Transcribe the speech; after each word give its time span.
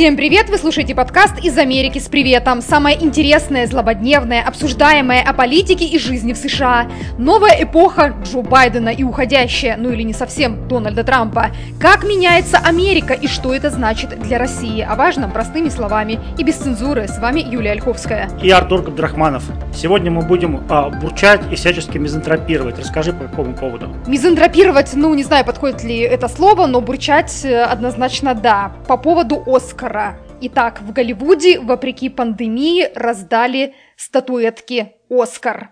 Всем 0.00 0.16
привет! 0.16 0.48
Вы 0.48 0.56
слушаете 0.56 0.94
подкаст 0.94 1.44
«Из 1.44 1.58
Америки 1.58 1.98
с 1.98 2.08
приветом». 2.08 2.62
Самое 2.62 2.96
интересное, 3.04 3.66
злободневное, 3.66 4.42
обсуждаемое 4.42 5.22
о 5.22 5.34
политике 5.34 5.84
и 5.84 5.98
жизни 5.98 6.32
в 6.32 6.38
США. 6.38 6.86
Новая 7.18 7.64
эпоха 7.64 8.14
Джо 8.24 8.40
Байдена 8.40 8.88
и 8.88 9.02
уходящая, 9.02 9.76
ну 9.76 9.90
или 9.90 10.00
не 10.00 10.14
совсем, 10.14 10.66
Дональда 10.68 11.04
Трампа. 11.04 11.48
Как 11.78 12.04
меняется 12.04 12.56
Америка 12.56 13.12
и 13.12 13.26
что 13.26 13.52
это 13.52 13.68
значит 13.68 14.18
для 14.18 14.38
России? 14.38 14.80
О 14.80 14.94
важном 14.94 15.32
простыми 15.32 15.68
словами 15.68 16.18
и 16.38 16.44
без 16.44 16.54
цензуры. 16.54 17.06
С 17.06 17.18
вами 17.18 17.40
Юлия 17.40 17.72
Ольховская. 17.72 18.30
И 18.42 18.48
Артур 18.48 18.80
Габдрахманов. 18.80 19.44
Сегодня 19.74 20.10
мы 20.10 20.22
будем 20.22 20.64
а, 20.70 20.88
бурчать 20.88 21.42
и 21.52 21.56
всячески 21.56 21.98
мизантропировать. 21.98 22.78
Расскажи 22.78 23.12
по 23.12 23.24
какому 23.24 23.52
поводу. 23.52 23.94
Мизантропировать, 24.06 24.92
ну 24.94 25.12
не 25.12 25.24
знаю, 25.24 25.44
подходит 25.44 25.84
ли 25.84 25.98
это 25.98 26.26
слово, 26.28 26.66
но 26.66 26.80
бурчать 26.80 27.44
э, 27.44 27.64
однозначно 27.64 28.34
да. 28.34 28.72
По 28.88 28.96
поводу 28.96 29.42
Оскара 29.46 29.89
Оскара. 29.90 30.18
Итак, 30.40 30.80
в 30.80 30.92
Голливуде, 30.92 31.58
вопреки 31.58 32.08
пандемии, 32.08 32.90
раздали 32.94 33.74
статуэтки 33.96 34.92
Оскар. 35.10 35.70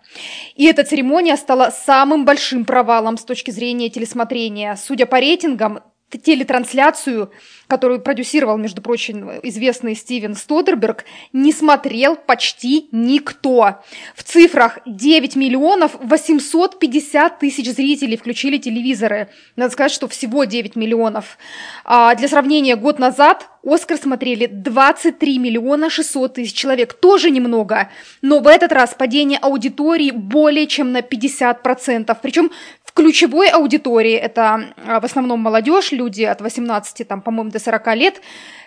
И 0.57 0.67
эта 0.67 0.83
церемония 0.83 1.37
стала 1.37 1.71
самым 1.71 2.25
большим 2.25 2.65
провалом 2.65 3.17
с 3.17 3.25
точки 3.25 3.53
зрения 3.53 3.91
телесмотрения. 3.91 4.75
Судя 4.77 5.07
по 5.07 5.21
рейтингам, 5.21 5.81
телетрансляцию, 6.11 7.31
которую 7.69 8.01
продюсировал, 8.01 8.57
между 8.57 8.83
прочим, 8.83 9.31
известный 9.43 9.95
Стивен 9.95 10.35
Стодерберг, 10.35 11.05
не 11.33 11.53
смотрел 11.53 12.17
почти 12.17 12.89
никто. 12.93 13.77
В 14.17 14.25
цифрах 14.25 14.79
9 14.87 15.37
миллионов 15.37 15.93
850 16.01 17.39
тысяч 17.39 17.71
зрителей 17.71 18.17
включили 18.17 18.57
телевизоры. 18.57 19.29
Надо 19.55 19.73
сказать, 19.73 19.93
что 19.93 20.09
всего 20.09 20.45
9 20.45 20.77
миллионов. 20.77 21.39
А 21.85 22.15
для 22.15 22.27
сравнения, 22.27 22.75
год 22.75 22.99
назад 22.99 23.49
Оскар 23.65 23.99
смотрели 23.99 24.47
23 24.47 25.39
миллиона 25.39 25.91
600 25.91 26.35
тысяч 26.35 26.55
человек. 26.55 26.95
Тоже 26.95 27.31
немного. 27.31 27.91
Но 28.23 28.41
в 28.41 28.47
этот 28.47 28.73
раз 28.73 28.95
падение 28.95 29.39
аудитории 29.39 30.11
более 30.11 30.67
чем 30.67 30.93
на 30.93 31.01
50%. 31.01 32.17
Причем 32.23 32.51
в 32.85 32.93
ключевой 32.93 33.49
аудитории, 33.49 34.15
это 34.15 34.73
а, 34.87 35.01
в 35.01 35.05
основном 35.05 35.41
молодежь, 35.41 35.93
люди 35.93 36.23
от 36.23 36.41
18, 36.41 37.07
там, 37.07 37.21
по-моему, 37.21 37.51
до 37.51 37.58
40 37.59 37.95
лет, 37.97 38.21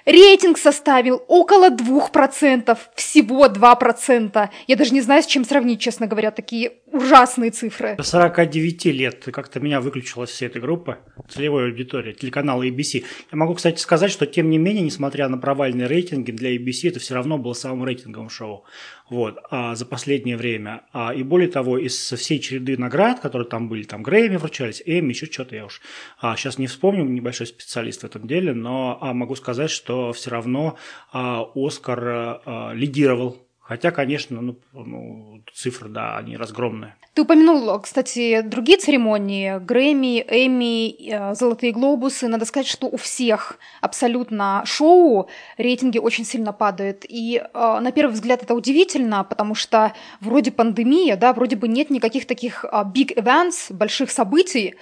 Рейтинг 0.05 0.57
составил 0.57 1.23
около 1.27 1.69
2%, 1.69 2.77
всего 2.95 3.45
2%. 3.47 4.49
Я 4.67 4.75
даже 4.75 4.93
не 4.93 5.01
знаю, 5.01 5.23
с 5.23 5.27
чем 5.27 5.45
сравнить, 5.45 5.79
честно 5.79 6.07
говоря, 6.07 6.31
такие 6.31 6.73
ужасные 6.91 7.51
цифры. 7.51 7.95
До 7.95 8.03
49 8.03 8.85
лет 8.85 9.25
как-то 9.31 9.59
меня 9.59 9.79
выключила 9.79 10.25
вся 10.25 10.47
эта 10.47 10.59
группа 10.59 10.99
целевой 11.29 11.65
аудитории, 11.65 12.13
телеканала 12.13 12.63
ABC. 12.63 13.03
Я 13.31 13.37
могу, 13.37 13.53
кстати, 13.53 13.79
сказать, 13.79 14.11
что 14.11 14.25
тем 14.25 14.49
не 14.49 14.57
менее, 14.57 14.83
несмотря 14.83 15.27
на 15.27 15.37
провальные 15.37 15.87
рейтинги, 15.87 16.31
для 16.31 16.55
ABC 16.55 16.89
это 16.89 16.99
все 16.99 17.13
равно 17.13 17.37
было 17.37 17.53
самым 17.53 17.85
рейтинговым 17.85 18.29
шоу 18.29 18.65
вот, 19.11 19.39
а, 19.49 19.75
за 19.75 19.85
последнее 19.85 20.37
время. 20.37 20.83
А, 20.93 21.13
и 21.13 21.21
более 21.21 21.49
того, 21.49 21.77
из 21.77 21.93
всей 22.13 22.39
череды 22.39 22.77
наград, 22.77 23.19
которые 23.19 23.45
там 23.45 23.67
были, 23.67 23.83
там 23.83 24.03
Грэмми 24.03 24.37
вручались, 24.37 24.81
Эми, 24.85 25.09
еще 25.09 25.25
что-то 25.25 25.53
я 25.53 25.65
уж 25.65 25.81
а, 26.21 26.37
сейчас 26.37 26.57
не 26.57 26.67
вспомню, 26.67 27.03
небольшой 27.03 27.47
специалист 27.47 28.01
в 28.01 28.05
этом 28.05 28.25
деле, 28.25 28.53
но 28.53 28.97
а, 29.01 29.13
могу 29.13 29.35
сказать, 29.35 29.69
что 29.69 30.13
все 30.13 30.31
равно 30.31 30.77
а, 31.11 31.45
Оскар 31.53 31.99
а, 32.03 32.71
лидировал 32.73 33.37
Хотя, 33.71 33.91
конечно, 33.91 34.41
ну, 34.41 34.59
ну, 34.73 35.41
цифры, 35.53 35.87
да, 35.87 36.17
они 36.17 36.35
разгромные. 36.35 36.95
Ты 37.13 37.23
упомянул, 37.23 37.77
кстати, 37.79 38.39
другие 38.39 38.77
церемонии, 38.77 39.59
Грэмми, 39.59 40.25
Эми, 40.29 41.09
э, 41.11 41.35
Золотые 41.35 41.73
глобусы. 41.73 42.29
Надо 42.29 42.45
сказать, 42.45 42.67
что 42.67 42.87
у 42.87 42.95
всех 42.95 43.59
абсолютно 43.81 44.63
шоу 44.65 45.27
рейтинги 45.57 45.97
очень 45.97 46.23
сильно 46.23 46.53
падают. 46.53 47.03
И 47.05 47.43
э, 47.43 47.79
на 47.81 47.91
первый 47.91 48.13
взгляд 48.13 48.43
это 48.43 48.55
удивительно, 48.55 49.25
потому 49.25 49.55
что 49.55 49.91
вроде 50.21 50.51
пандемия, 50.51 51.17
да, 51.17 51.33
вроде 51.33 51.57
бы 51.57 51.67
нет 51.67 51.89
никаких 51.89 52.25
таких 52.25 52.63
э, 52.63 52.67
big 52.85 53.13
events, 53.17 53.73
больших 53.73 54.09
событий, 54.09 54.75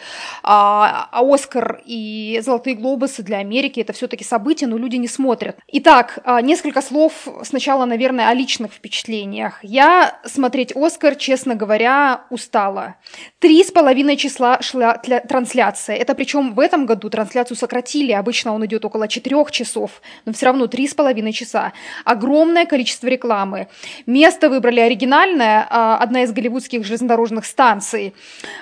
а, 0.43 1.09
а 1.11 1.21
Оскар 1.23 1.81
и 1.83 2.39
Золотые 2.43 2.75
глобусы 2.75 3.23
для 3.23 3.39
Америки 3.39 3.79
это 3.79 3.93
все-таки 3.93 4.23
события, 4.23 4.67
но 4.67 4.77
люди 4.77 4.97
не 4.97 5.07
смотрят. 5.07 5.57
Итак, 5.67 6.19
несколько 6.43 6.83
слов 6.83 7.27
сначала, 7.41 7.85
наверное, 7.85 8.29
о 8.29 8.35
личных 8.35 8.71
впечатлениях. 8.71 9.63
Я 9.63 10.19
смотреть 10.25 10.75
«Оскар», 10.75 11.15
честно 11.15 11.55
говоря, 11.55 12.18
устала. 12.29 12.95
Три 13.39 13.63
с 13.63 13.71
половиной 13.71 14.17
числа 14.17 14.61
шла 14.61 14.97
трансляция. 14.97 15.95
Это 15.95 16.15
причем 16.15 16.53
в 16.53 16.59
этом 16.59 16.85
году 16.85 17.09
трансляцию 17.09 17.57
сократили. 17.57 18.11
Обычно 18.11 18.53
он 18.53 18.65
идет 18.65 18.85
около 18.85 19.07
четырех 19.07 19.51
часов, 19.51 20.01
но 20.25 20.33
все 20.33 20.47
равно 20.47 20.67
три 20.67 20.87
с 20.87 20.93
половиной 20.93 21.33
часа. 21.33 21.73
Огромное 22.05 22.65
количество 22.65 23.07
рекламы. 23.07 23.67
Место 24.05 24.49
выбрали 24.49 24.79
оригинальное, 24.79 25.67
а, 25.69 25.97
одна 25.97 26.23
из 26.23 26.31
голливудских 26.31 26.85
железнодорожных 26.85 27.45
станций. 27.45 28.13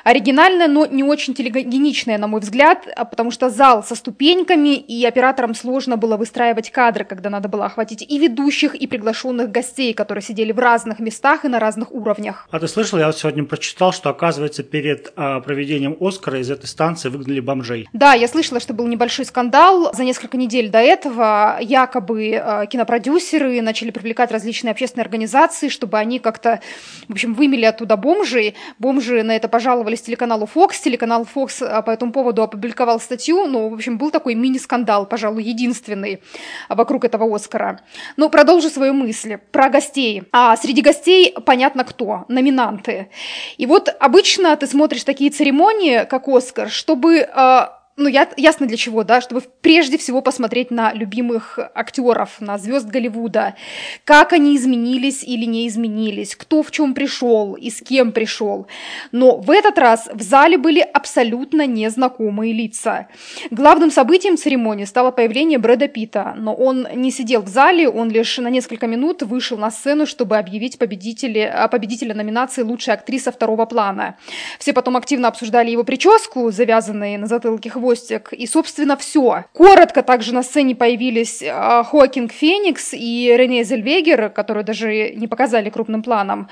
Оригинальное, 0.03 0.67
но 0.67 0.85
не 0.85 1.03
очень 1.03 1.33
телегеничное, 1.33 2.17
на 2.17 2.27
мой 2.27 2.41
взгляд, 2.41 2.87
а, 2.95 3.05
потому 3.05 3.31
что 3.31 3.49
зал 3.49 3.83
со 3.83 3.95
ступеньками, 3.95 4.75
и 4.75 5.05
операторам 5.05 5.55
сложно 5.55 5.97
было 5.97 6.17
выстраивать 6.17 6.71
кадры, 6.71 7.05
когда 7.05 7.29
надо 7.29 7.49
было 7.49 7.65
охватить 7.65 8.05
и 8.07 8.17
ведущих, 8.19 8.75
и 8.75 8.87
приглашенных 8.87 9.51
гостей, 9.51 9.93
которые 9.93 10.21
сидели 10.21 10.51
в 10.51 10.59
разных 10.59 10.99
местах 10.99 11.45
и 11.45 11.47
на 11.47 11.59
разных 11.59 11.91
уровнях. 11.91 12.47
А 12.51 12.59
ты 12.59 12.67
слышал, 12.67 12.99
я 12.99 13.07
вот 13.07 13.17
сегодня 13.17 13.43
прочитал, 13.47 13.91
что, 13.91 14.09
оказывается, 14.09 14.63
перед 14.63 15.11
а, 15.15 15.39
проведением 15.39 15.97
Оскара 15.99 16.39
из 16.39 16.51
этой 16.51 16.67
станции 16.67 17.09
выгнали 17.09 17.39
бомжей. 17.39 17.87
Да, 17.93 18.13
я 18.13 18.27
слышала, 18.27 18.59
что 18.59 18.73
был 18.73 18.87
небольшой 18.87 19.25
скандал. 19.25 19.91
За 19.93 20.03
несколько 20.03 20.37
недель 20.37 20.69
до 20.69 20.79
этого 20.79 21.57
якобы 21.59 22.35
а, 22.35 22.65
кинопродюсеры 22.65 23.61
начали 23.61 23.91
привлекать 23.91 24.31
различные 24.31 24.71
общественные 24.71 25.03
организации, 25.03 25.69
чтобы 25.69 25.97
они 25.97 26.19
как-то, 26.19 26.61
в 27.07 27.13
общем, 27.13 27.33
вымели 27.33 27.65
оттуда 27.65 27.97
бомжей. 27.97 28.55
Бомжи 28.79 29.23
на 29.23 29.35
это 29.35 29.47
пожаловались 29.47 30.01
телеканалу 30.01 30.47
Fox. 30.53 30.73
Телеканал 30.83 31.27
Fox 31.35 31.65
а, 31.65 31.81
по 31.81 31.91
этому 31.91 32.11
поводу 32.11 32.43
опубликовал 32.43 32.99
статью. 32.99 33.47
Ну, 33.47 33.69
в 33.69 33.73
общем, 33.73 33.97
был 33.97 34.11
такой 34.11 34.35
мини-скандал, 34.35 35.05
пожалуй, 35.05 35.43
единственный 35.43 36.21
вокруг 36.69 37.03
этого 37.03 37.33
Оскара. 37.33 37.81
Но 38.15 38.29
продолжу 38.29 38.69
свою 38.69 38.93
мысль 38.93 39.37
про 39.51 39.69
гостей 39.69 39.87
гостей. 39.87 40.23
А 40.31 40.55
среди 40.57 40.81
гостей 40.81 41.33
понятно 41.45 41.83
кто, 41.83 42.25
номинанты. 42.27 43.09
И 43.57 43.65
вот 43.65 43.89
обычно 43.99 44.55
ты 44.55 44.67
смотришь 44.67 45.03
такие 45.03 45.31
церемонии, 45.31 46.05
как 46.05 46.27
Оскар, 46.27 46.69
чтобы 46.69 47.17
э, 47.17 47.67
ну, 47.97 48.07
я, 48.07 48.29
ясно 48.37 48.67
для 48.67 48.77
чего, 48.77 49.03
да, 49.03 49.21
чтобы 49.21 49.41
прежде 49.61 49.97
всего 49.97 50.21
посмотреть 50.21 50.69
на 50.69 50.93
любимых 50.93 51.57
актеров, 51.73 52.39
на 52.39 52.59
звезд 52.59 52.85
Голливуда, 52.85 53.55
как 54.03 54.33
они 54.33 54.55
изменились 54.55 55.23
или 55.23 55.45
не 55.45 55.67
изменились, 55.67 56.35
кто 56.35 56.61
в 56.61 56.69
чем 56.69 56.93
пришел 56.93 57.55
и 57.55 57.71
с 57.71 57.81
кем 57.81 58.11
пришел. 58.11 58.67
Но 59.11 59.37
в 59.37 59.49
этот 59.49 59.79
раз 59.79 60.07
в 60.13 60.21
зале 60.21 60.59
были 60.59 60.79
абсолютно 60.79 61.65
незнакомые 61.65 62.53
лица. 62.53 63.07
Главным 63.49 63.89
событием 63.89 64.37
церемонии 64.37 64.85
стало 64.85 65.09
появление 65.09 65.57
Брэда 65.57 65.87
Питта, 65.87 66.35
но 66.37 66.53
он 66.53 66.87
не 66.93 67.09
сидел 67.09 67.41
в 67.41 67.47
зале, 67.47 67.89
он 67.89 68.11
лишь 68.11 68.37
на 68.37 68.49
несколько 68.49 68.85
минут 68.85 69.23
вышел 69.23 69.57
на 69.57 69.71
сцену, 69.71 70.05
чтобы 70.05 70.37
объявить 70.37 70.77
победителя, 70.77 71.67
победителя 71.71 72.13
номинации 72.13 72.61
«Лучшая 72.61 72.97
актриса 72.97 73.31
второго 73.31 73.65
плана». 73.65 74.17
Все 74.59 74.71
потом 74.71 74.97
активно 74.97 75.29
обсуждали 75.29 75.71
его 75.71 75.83
прическу, 75.83 76.51
завязанные 76.51 77.17
на 77.17 77.25
затылке 77.25 77.71
хвост, 77.71 77.86
хвостик, 77.87 78.33
и, 78.33 78.45
собственно, 78.47 78.97
все. 78.97 79.45
Коротко 79.53 80.03
также 80.03 80.33
на 80.33 80.43
сцене 80.43 80.75
появились 80.75 81.41
э, 81.41 81.83
Хоакинг 81.83 82.31
Феникс 82.31 82.93
и 82.93 83.33
Рене 83.37 83.63
Зельвегер, 83.63 84.29
которую 84.29 84.65
даже 84.65 85.11
не 85.15 85.27
показали 85.27 85.69
крупным 85.69 86.03
планом. 86.03 86.49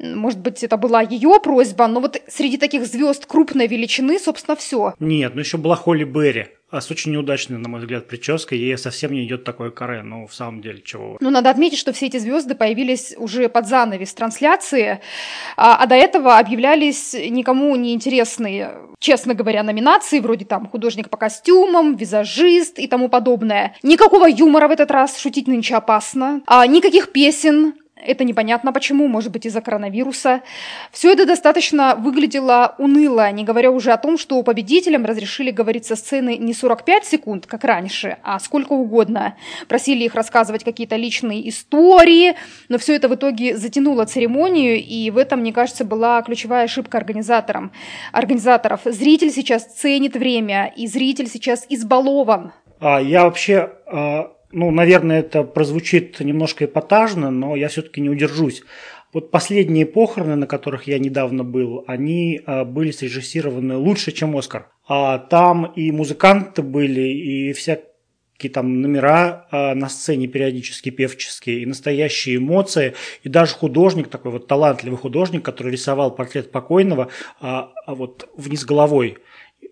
Может 0.00 0.40
быть, 0.40 0.64
это 0.64 0.76
была 0.76 1.00
ее 1.00 1.38
просьба, 1.42 1.86
но 1.86 2.00
вот 2.00 2.20
среди 2.26 2.56
таких 2.56 2.86
звезд 2.86 3.26
крупной 3.26 3.68
величины, 3.68 4.18
собственно, 4.18 4.56
все. 4.56 4.94
Нет, 4.98 5.34
ну 5.34 5.40
еще 5.40 5.58
была 5.58 5.76
Холли 5.76 6.04
Берри. 6.04 6.46
А 6.70 6.80
с 6.80 6.90
очень 6.90 7.12
неудачной, 7.12 7.58
на 7.58 7.68
мой 7.68 7.80
взгляд, 7.80 8.08
прической. 8.08 8.58
Ей 8.58 8.78
совсем 8.78 9.12
не 9.12 9.26
идет 9.26 9.44
такое 9.44 9.70
каре. 9.70 10.02
Ну, 10.02 10.26
в 10.26 10.32
самом 10.32 10.62
деле, 10.62 10.80
чего. 10.80 11.18
Ну, 11.20 11.28
надо 11.28 11.50
отметить, 11.50 11.78
что 11.78 11.92
все 11.92 12.06
эти 12.06 12.16
звезды 12.16 12.54
появились 12.54 13.14
уже 13.18 13.50
под 13.50 13.68
занавес 13.68 14.14
трансляции, 14.14 15.00
а, 15.58 15.76
а 15.76 15.86
до 15.86 15.94
этого 15.94 16.38
объявлялись 16.38 17.12
никому 17.12 17.76
не 17.76 17.92
интересные, 17.92 18.70
честно 19.02 19.34
говоря, 19.34 19.62
номинации, 19.62 20.20
вроде 20.20 20.44
там 20.44 20.68
художник 20.68 21.10
по 21.10 21.16
костюмам, 21.16 21.96
визажист 21.96 22.78
и 22.78 22.86
тому 22.86 23.08
подобное. 23.08 23.74
Никакого 23.82 24.26
юмора 24.26 24.68
в 24.68 24.70
этот 24.70 24.90
раз, 24.90 25.18
шутить 25.18 25.48
нынче 25.48 25.74
опасно. 25.74 26.40
А, 26.46 26.66
никаких 26.66 27.12
песен, 27.12 27.74
это 28.04 28.24
непонятно 28.24 28.72
почему, 28.72 29.08
может 29.08 29.32
быть 29.32 29.46
из-за 29.46 29.60
коронавируса. 29.60 30.42
Все 30.90 31.12
это 31.12 31.26
достаточно 31.26 31.94
выглядело 31.94 32.74
уныло, 32.78 33.30
не 33.32 33.44
говоря 33.44 33.70
уже 33.70 33.92
о 33.92 33.96
том, 33.96 34.18
что 34.18 34.42
победителям 34.42 35.04
разрешили 35.04 35.50
говорить 35.50 35.86
со 35.86 35.96
сцены 35.96 36.36
не 36.36 36.54
45 36.54 37.04
секунд, 37.04 37.46
как 37.46 37.64
раньше, 37.64 38.18
а 38.22 38.38
сколько 38.38 38.72
угодно. 38.72 39.36
Просили 39.68 40.04
их 40.04 40.14
рассказывать 40.14 40.64
какие-то 40.64 40.96
личные 40.96 41.48
истории, 41.48 42.34
но 42.68 42.78
все 42.78 42.94
это 42.94 43.08
в 43.08 43.14
итоге 43.14 43.56
затянуло 43.56 44.04
церемонию, 44.04 44.82
и 44.82 45.10
в 45.10 45.18
этом, 45.18 45.40
мне 45.40 45.52
кажется, 45.52 45.84
была 45.84 46.20
ключевая 46.22 46.64
ошибка 46.64 46.98
организаторам. 46.98 47.72
организаторов. 48.12 48.80
Зритель 48.84 49.30
сейчас 49.30 49.64
ценит 49.64 50.14
время, 50.16 50.72
и 50.76 50.86
зритель 50.86 51.28
сейчас 51.28 51.66
избалован. 51.68 52.52
А, 52.80 53.00
я 53.00 53.24
вообще 53.24 53.70
а 53.86 54.32
Ну, 54.52 54.70
наверное, 54.70 55.20
это 55.20 55.44
прозвучит 55.44 56.20
немножко 56.20 56.66
эпатажно, 56.66 57.30
но 57.30 57.56
я 57.56 57.68
все-таки 57.68 58.02
не 58.02 58.10
удержусь. 58.10 58.62
Вот 59.14 59.30
последние 59.30 59.86
похороны, 59.86 60.36
на 60.36 60.46
которых 60.46 60.86
я 60.86 60.98
недавно 60.98 61.42
был, 61.42 61.84
они 61.86 62.40
а, 62.44 62.64
были 62.64 62.90
срежиссированы 62.90 63.76
лучше, 63.76 64.12
чем 64.12 64.36
«Оскар». 64.36 64.68
А 64.86 65.18
там 65.18 65.66
и 65.66 65.90
музыканты 65.90 66.62
были, 66.62 67.00
и 67.00 67.52
всякие 67.54 68.50
там 68.52 68.82
номера 68.82 69.46
а, 69.50 69.74
на 69.74 69.88
сцене 69.88 70.28
периодически 70.28 70.90
певческие, 70.90 71.62
и 71.62 71.66
настоящие 71.66 72.36
эмоции, 72.36 72.94
и 73.22 73.30
даже 73.30 73.54
художник, 73.54 74.08
такой 74.08 74.32
вот 74.32 74.48
талантливый 74.48 74.98
художник, 74.98 75.42
который 75.42 75.72
рисовал 75.72 76.14
портрет 76.14 76.50
покойного 76.50 77.08
а, 77.40 77.70
а 77.86 77.94
вот 77.94 78.28
вниз 78.36 78.64
головой. 78.64 79.18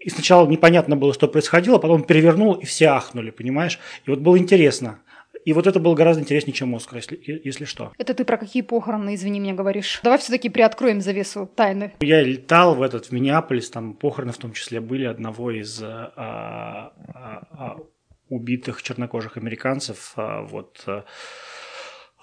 И 0.01 0.09
сначала 0.09 0.49
непонятно 0.49 0.97
было, 0.97 1.13
что 1.13 1.29
происходило, 1.29 1.79
потом 1.79 2.03
перевернул, 2.03 2.55
и 2.55 2.65
все 2.65 2.87
ахнули, 2.87 3.31
понимаешь? 3.31 3.79
И 4.07 4.11
вот 4.11 4.21
было 4.21 4.39
интересно. 4.39 5.01
И 5.45 5.53
вот 5.53 5.67
это 5.67 5.79
было 5.79 5.95
гораздо 5.95 6.23
интереснее, 6.23 6.55
чем 6.55 6.75
Оскар, 6.75 6.97
если, 6.97 7.21
если 7.45 7.65
что. 7.65 7.93
Это 7.99 8.15
ты 8.15 8.25
про 8.25 8.37
какие 8.37 8.63
похороны, 8.63 9.15
извини 9.15 9.41
меня, 9.41 9.55
говоришь? 9.55 10.01
Давай 10.03 10.19
все-таки 10.19 10.49
приоткроем 10.49 11.01
завесу 11.01 11.51
тайны. 11.55 11.93
Я 12.01 12.23
летал 12.23 12.75
в 12.75 12.83
этот, 12.83 13.07
в 13.07 13.13
Миннеаполис, 13.13 13.71
там 13.71 13.95
похороны 13.95 14.33
в 14.33 14.39
том 14.39 14.53
числе 14.53 14.81
были 14.81 15.05
одного 15.05 15.51
из 15.51 15.83
а, 15.83 16.13
а, 16.17 16.93
а, 17.53 17.77
убитых 18.29 18.83
чернокожих 18.83 19.37
американцев. 19.37 20.13
А, 20.17 20.43
вот, 20.43 20.83
а, 20.87 20.91
а, 20.91 21.05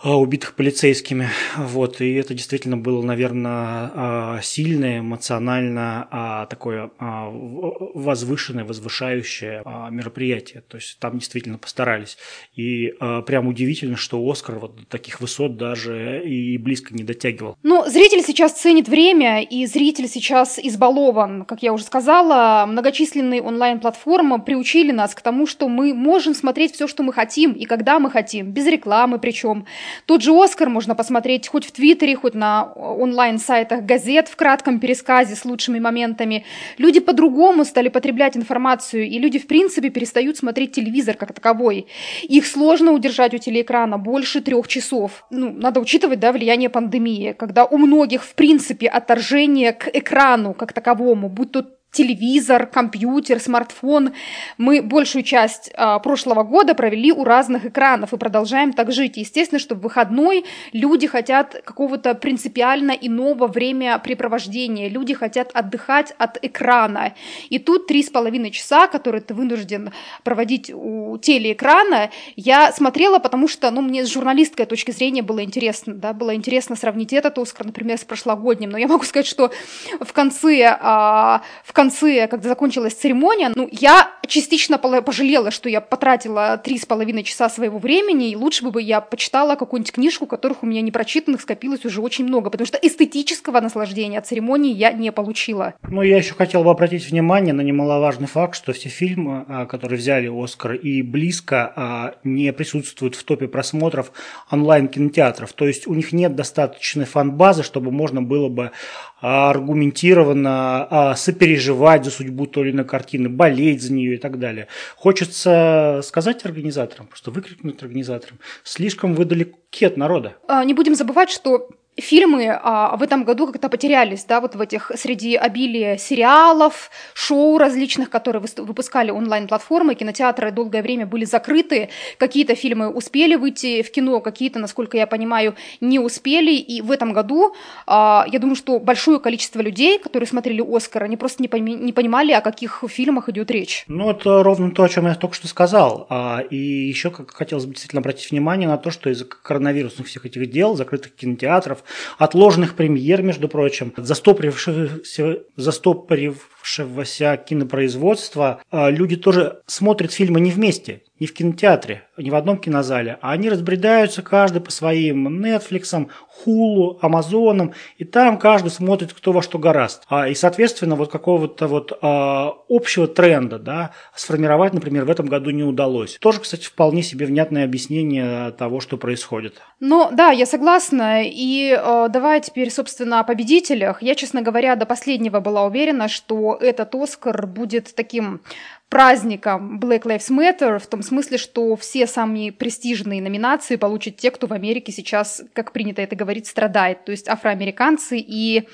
убитых 0.03 0.55
полицейскими. 0.55 1.29
Вот, 1.57 2.01
и 2.01 2.13
это 2.13 2.33
действительно 2.33 2.77
было, 2.77 3.01
наверное, 3.01 3.91
а, 3.93 4.39
сильное, 4.43 4.99
эмоционально 4.99 6.07
а, 6.11 6.45
такое 6.45 6.91
возвышенное, 6.99 8.63
возвышающее 8.63 9.63
мероприятие. 9.91 10.61
То 10.67 10.77
есть 10.77 10.99
там 10.99 11.17
действительно 11.17 11.57
постарались. 11.57 12.17
И 12.55 12.93
прям 13.25 13.47
удивительно, 13.47 13.97
что 13.97 14.23
Оскар 14.29 14.59
вот 14.59 14.75
до 14.75 14.85
таких 14.85 15.19
высот 15.19 15.57
даже 15.57 16.23
и 16.23 16.57
близко 16.57 16.93
не 16.93 17.03
дотягивал. 17.03 17.57
Ну, 17.63 17.85
зритель 17.87 18.23
сейчас 18.23 18.53
ценит 18.53 18.87
время, 18.87 19.41
и 19.41 19.65
зритель 19.65 20.07
сейчас 20.07 20.59
избалован. 20.59 21.45
Как 21.45 21.63
я 21.63 21.73
уже 21.73 21.83
сказала, 21.83 22.65
многочисленные 22.67 23.41
онлайн-платформы 23.41 24.41
приучили 24.41 24.91
нас 24.91 25.15
к 25.15 25.21
тому, 25.21 25.47
что 25.47 25.67
мы 25.67 25.93
можем 25.93 26.33
смотреть 26.33 26.73
все, 26.73 26.87
что 26.87 27.03
мы 27.03 27.13
хотим, 27.13 27.53
и 27.53 27.65
когда 27.65 27.99
мы 27.99 28.09
хотим, 28.11 28.51
без 28.51 28.67
рекламы 28.67 29.19
причем. 29.19 29.65
Тот 30.05 30.21
же 30.21 30.31
«Оскар» 30.31 30.69
можно 30.69 30.95
посмотреть 30.95 31.47
хоть 31.47 31.65
в 31.65 31.71
Твиттере, 31.71 32.15
хоть 32.15 32.33
на 32.33 32.71
онлайн-сайтах 32.73 33.83
газет 33.83 34.27
в 34.27 34.35
кратком 34.35 34.79
пересказе 34.79 35.35
с 35.35 35.45
лучшими 35.45 35.79
моментами. 35.79 36.45
Люди 36.77 36.99
по-другому 36.99 37.65
стали 37.65 37.89
потреблять 37.89 38.37
информацию, 38.37 39.07
и 39.07 39.19
люди, 39.19 39.39
в 39.39 39.47
принципе, 39.47 39.89
перестают 39.89 40.37
смотреть 40.37 40.71
телевизор 40.73 41.15
как 41.15 41.33
таковой. 41.33 41.87
Их 42.23 42.45
сложно 42.45 42.91
удержать 42.91 43.33
у 43.33 43.37
телеэкрана 43.37 43.97
больше 43.97 44.41
трех 44.41 44.67
часов. 44.67 45.25
Ну, 45.29 45.51
надо 45.51 45.79
учитывать, 45.79 46.19
да, 46.19 46.31
влияние 46.31 46.69
пандемии, 46.69 47.33
когда 47.37 47.65
у 47.65 47.77
многих, 47.77 48.23
в 48.23 48.35
принципе, 48.35 48.87
отторжение 48.87 49.73
к 49.73 49.87
экрану 49.93 50.53
как 50.53 50.73
таковому, 50.73 51.29
будь 51.29 51.51
то 51.51 51.76
телевизор, 51.91 52.67
компьютер, 52.67 53.39
смартфон. 53.39 54.13
Мы 54.57 54.81
большую 54.81 55.23
часть 55.23 55.71
а, 55.73 55.99
прошлого 55.99 56.43
года 56.43 56.75
провели 56.75 57.11
у 57.11 57.23
разных 57.23 57.65
экранов 57.65 58.13
и 58.13 58.17
продолжаем 58.17 58.73
так 58.73 58.91
жить. 58.91 59.17
Естественно, 59.17 59.57
что 59.57 59.75
в 59.75 59.79
выходной 59.79 60.45
люди 60.73 61.07
хотят 61.07 61.61
какого-то 61.63 62.13
принципиально 62.13 62.91
иного 62.91 63.47
времяпрепровождения. 63.47 64.89
Люди 64.89 65.13
хотят 65.13 65.51
отдыхать 65.53 66.13
от 66.17 66.37
экрана. 66.43 67.13
И 67.49 67.57
тут 67.57 67.87
три 67.87 68.03
с 68.03 68.09
половиной 68.09 68.51
часа, 68.51 68.87
которые 68.87 69.21
ты 69.21 69.33
вынужден 69.33 69.91
проводить 70.23 70.71
у 70.73 71.17
телеэкрана, 71.17 72.11
я 72.35 72.71
смотрела, 72.73 73.19
потому 73.19 73.47
что, 73.47 73.71
ну, 73.71 73.81
мне 73.81 74.05
с 74.05 74.11
журналистской 74.11 74.65
точки 74.65 74.91
зрения 74.91 75.21
было 75.21 75.43
интересно, 75.43 75.93
да, 75.93 76.13
было 76.13 76.35
интересно 76.35 76.75
сравнить 76.75 77.13
этот 77.13 77.37
Оскар, 77.37 77.65
например, 77.65 77.97
с 77.97 78.03
прошлогодним. 78.03 78.71
Но 78.71 78.77
я 78.77 78.87
могу 78.87 79.03
сказать, 79.03 79.25
что 79.25 79.51
в 79.99 80.13
конце, 80.13 80.77
а, 80.79 81.41
в 81.63 81.73
конце, 81.77 82.27
когда 82.27 82.49
закончилась 82.49 82.95
церемония, 82.95 83.51
ну, 83.53 83.69
я 83.71 84.09
частично 84.25 84.79
пожалела, 84.79 85.51
что 85.51 85.69
я 85.69 85.79
потратила 85.79 86.57
три 86.57 86.79
с 86.79 86.87
половиной 86.87 87.21
часа 87.21 87.49
своего 87.49 87.77
времени, 87.77 88.31
и 88.31 88.35
лучше 88.35 88.65
бы 88.65 88.81
я 88.81 88.99
почитала 88.99 89.55
какую-нибудь 89.55 89.91
книжку, 89.91 90.25
которых 90.25 90.63
у 90.63 90.65
меня 90.65 90.81
не 90.81 90.91
прочитанных 90.91 91.39
скопилось 91.39 91.85
уже 91.85 92.01
очень 92.01 92.25
много, 92.25 92.49
потому 92.49 92.65
что 92.65 92.79
эстетического 92.81 93.61
наслаждения 93.61 94.17
от 94.17 94.25
церемонии 94.25 94.73
я 94.73 94.91
не 94.91 95.11
получила. 95.11 95.75
Ну, 95.87 96.01
я 96.01 96.17
еще 96.17 96.33
хотел 96.33 96.63
бы 96.63 96.71
обратить 96.71 97.07
внимание 97.11 97.53
на 97.53 97.61
немаловажный 97.61 98.27
факт, 98.27 98.55
что 98.55 98.73
все 98.73 98.89
фильмы, 98.89 99.45
а, 99.47 99.65
которые 99.67 99.99
взяли 99.99 100.31
Оскар 100.33 100.73
и 100.73 101.03
близко 101.03 101.73
а, 101.75 102.15
не 102.23 102.51
присутствуют 102.53 103.13
в 103.13 103.23
топе 103.23 103.47
просмотров 103.47 104.11
онлайн-кинотеатров. 104.49 105.53
То 105.53 105.67
есть 105.67 105.85
у 105.85 105.93
них 105.93 106.11
нет 106.11 106.35
достаточной 106.35 107.05
фан-базы, 107.05 107.61
чтобы 107.61 107.91
можно 107.91 108.23
было 108.23 108.49
бы 108.49 108.71
аргументированно 109.19 111.13
сопереживать 111.15 112.05
за 112.05 112.11
судьбу 112.11 112.45
той 112.45 112.67
или 112.67 112.71
иной 112.71 112.85
картины, 112.85 113.29
болеть 113.29 113.81
за 113.81 113.93
нее 113.93 114.15
и 114.15 114.17
так 114.17 114.39
далее. 114.39 114.67
Хочется 114.95 116.01
сказать 116.03 116.45
организаторам, 116.45 117.07
просто 117.07 117.31
выкрикнуть 117.31 117.81
организаторам, 117.81 118.39
слишком 118.63 119.15
вы 119.15 119.25
далеки 119.25 119.85
от 119.85 119.97
народа. 119.97 120.35
А, 120.47 120.63
не 120.63 120.73
будем 120.73 120.95
забывать, 120.95 121.29
что 121.29 121.69
фильмы 121.97 122.47
а, 122.49 122.95
в 122.95 123.03
этом 123.03 123.23
году 123.23 123.47
как-то 123.47 123.69
потерялись, 123.69 124.23
да, 124.25 124.39
вот 124.39 124.55
в 124.55 124.61
этих 124.61 124.91
среди 124.95 125.35
обилия 125.35 125.97
сериалов, 125.97 126.91
шоу 127.13 127.57
различных, 127.57 128.09
которые 128.09 128.43
выпускали 128.57 129.11
онлайн-платформы, 129.11 129.95
кинотеатры 129.95 130.51
долгое 130.51 130.81
время 130.81 131.05
были 131.05 131.25
закрыты, 131.25 131.89
какие-то 132.17 132.55
фильмы 132.55 132.89
успели 132.89 133.35
выйти 133.35 133.81
в 133.81 133.91
кино, 133.91 134.19
какие-то, 134.19 134.59
насколько 134.59 134.97
я 134.97 135.07
понимаю, 135.07 135.55
не 135.81 135.99
успели, 135.99 136.53
и 136.53 136.81
в 136.81 136.91
этом 136.91 137.13
году, 137.13 137.55
а, 137.87 138.25
я 138.31 138.39
думаю, 138.39 138.55
что 138.55 138.79
большое 138.79 139.19
количество 139.19 139.61
людей, 139.61 139.99
которые 139.99 140.27
смотрели 140.27 140.63
«Оскар», 140.75 141.03
они 141.03 141.17
просто 141.17 141.41
не, 141.41 141.47
пойми, 141.47 141.73
не 141.75 141.93
понимали, 141.93 142.31
о 142.31 142.41
каких 142.41 142.83
фильмах 142.87 143.29
идет 143.29 143.49
речь. 143.49 143.85
Ну, 143.87 144.11
это 144.11 144.43
ровно 144.43 144.71
то, 144.71 144.83
о 144.83 144.89
чем 144.89 145.07
я 145.07 145.15
только 145.15 145.35
что 145.35 145.47
сказал, 145.47 146.05
а, 146.09 146.41
и 146.49 146.57
еще 146.57 147.09
как 147.09 147.31
хотелось 147.31 147.65
бы 147.65 147.71
действительно 147.71 148.01
обратить 148.01 148.29
внимание 148.31 148.67
на 148.67 148.77
то, 148.77 148.91
что 148.91 149.09
из-за 149.09 149.25
коронавирусных 149.25 150.07
всех 150.07 150.25
этих 150.25 150.49
дел, 150.51 150.75
закрытых 150.75 151.15
кинотеатров, 151.15 151.83
отложенных 152.17 152.75
премьер, 152.75 153.21
между 153.21 153.47
прочим, 153.47 153.93
застопорившихся, 153.97 155.43
застопорившегося 155.55 157.37
кинопроизводства, 157.37 158.61
а, 158.71 158.89
люди 158.89 159.15
тоже 159.15 159.61
смотрят 159.65 160.11
фильмы 160.11 160.39
не 160.39 160.51
вместе 160.51 161.01
не 161.19 161.27
в 161.27 161.33
кинотеатре, 161.33 162.03
не 162.17 162.31
в 162.31 162.35
одном 162.35 162.57
кинозале, 162.57 163.17
а 163.21 163.31
они 163.31 163.49
разбредаются 163.49 164.21
каждый 164.21 164.61
по 164.61 164.71
своим 164.71 165.43
Netflix, 165.43 166.07
Hulu, 166.45 166.99
Amazon, 167.01 167.73
и 167.97 168.05
там 168.05 168.37
каждый 168.37 168.69
смотрит 168.69 169.13
кто 169.13 169.31
во 169.31 169.41
что 169.41 169.57
гораст. 169.59 170.03
А, 170.09 170.27
и, 170.27 170.35
соответственно, 170.35 170.95
вот 170.95 171.11
какого-то 171.11 171.67
вот 171.67 171.97
а, 172.01 172.53
общего 172.69 173.07
тренда 173.07 173.59
да, 173.59 173.91
сформировать, 174.15 174.73
например, 174.73 175.05
в 175.05 175.09
этом 175.09 175.27
году 175.27 175.49
не 175.49 175.63
удалось. 175.63 176.17
Тоже, 176.19 176.41
кстати, 176.41 176.65
вполне 176.65 177.03
себе 177.03 177.25
внятное 177.25 177.63
объяснение 177.63 178.51
того, 178.51 178.79
что 178.79 178.97
происходит. 178.97 179.61
Ну, 179.79 180.09
да, 180.11 180.31
я 180.31 180.45
согласна. 180.45 181.23
И 181.23 181.75
э, 181.77 182.07
давай 182.09 182.41
теперь, 182.41 182.69
собственно, 182.69 183.19
о 183.19 183.23
победителях. 183.23 184.01
Я, 184.01 184.15
честно 184.15 184.41
говоря, 184.41 184.75
до 184.75 184.85
последнего 184.85 185.39
была 185.39 185.65
уверена, 185.65 186.07
что 186.07 186.57
этот 186.59 186.95
Оскар 186.95 187.45
будет 187.47 187.93
таким 187.95 188.41
праздником 188.89 189.79
Black 189.79 190.03
Lives 190.03 190.29
Matter 190.29 190.79
в 190.79 190.87
том 190.87 191.01
смысле, 191.01 191.37
что 191.37 191.75
все 191.75 192.07
самые 192.07 192.51
престижные 192.51 193.21
номинации 193.21 193.75
получат 193.75 194.17
те, 194.17 194.31
кто 194.31 194.47
в 194.47 194.53
Америке 194.53 194.91
сейчас, 194.91 195.43
как 195.53 195.71
принято 195.73 196.01
это 196.01 196.15
говорить, 196.15 196.47
страдает, 196.47 197.03
то 197.05 197.11
есть 197.11 197.27
афроамериканцы 197.27 198.17
и 198.17 198.67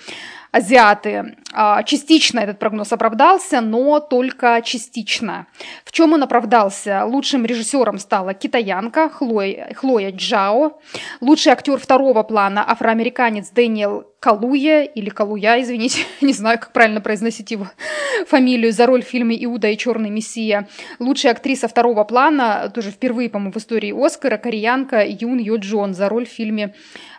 азиаты. 0.53 1.35
А, 1.51 1.83
частично 1.83 2.39
этот 2.39 2.59
прогноз 2.59 2.93
оправдался, 2.93 3.59
но 3.59 3.99
только 3.99 4.61
частично. 4.63 5.47
В 5.83 5.91
чем 5.91 6.13
он 6.13 6.23
оправдался? 6.23 7.05
Лучшим 7.05 7.43
режиссером 7.45 7.97
стала 7.97 8.33
китаянка 8.33 9.09
Хлоя, 9.09 9.73
Хлоя 9.75 10.11
Джао. 10.11 10.79
Лучший 11.21 11.51
актер 11.51 11.77
второго 11.77 12.23
плана 12.23 12.63
афроамериканец 12.69 13.49
Дэниел 13.49 14.05
Калуя, 14.19 14.83
или 14.83 15.09
Калуя, 15.09 15.61
извините, 15.61 16.05
не 16.21 16.31
знаю, 16.31 16.57
как 16.57 16.71
правильно 16.71 17.01
произносить 17.01 17.51
его 17.51 17.67
фамилию, 18.27 18.71
за 18.71 18.85
роль 18.85 19.03
в 19.03 19.07
фильме 19.07 19.43
«Иуда 19.43 19.67
и 19.67 19.77
черный 19.77 20.11
мессия». 20.11 20.69
Лучшая 20.99 21.33
актриса 21.33 21.67
второго 21.67 22.05
плана, 22.05 22.71
тоже 22.73 22.91
впервые, 22.91 23.29
по-моему, 23.29 23.51
в 23.51 23.57
истории 23.57 23.91
Оскара, 23.93 24.37
кореянка 24.37 25.03
Юн 25.05 25.39
Йо 25.39 25.57
Джон 25.57 25.93
за 25.93 26.07
роль 26.07 26.25
в 26.25 26.29
фильме 26.29 26.73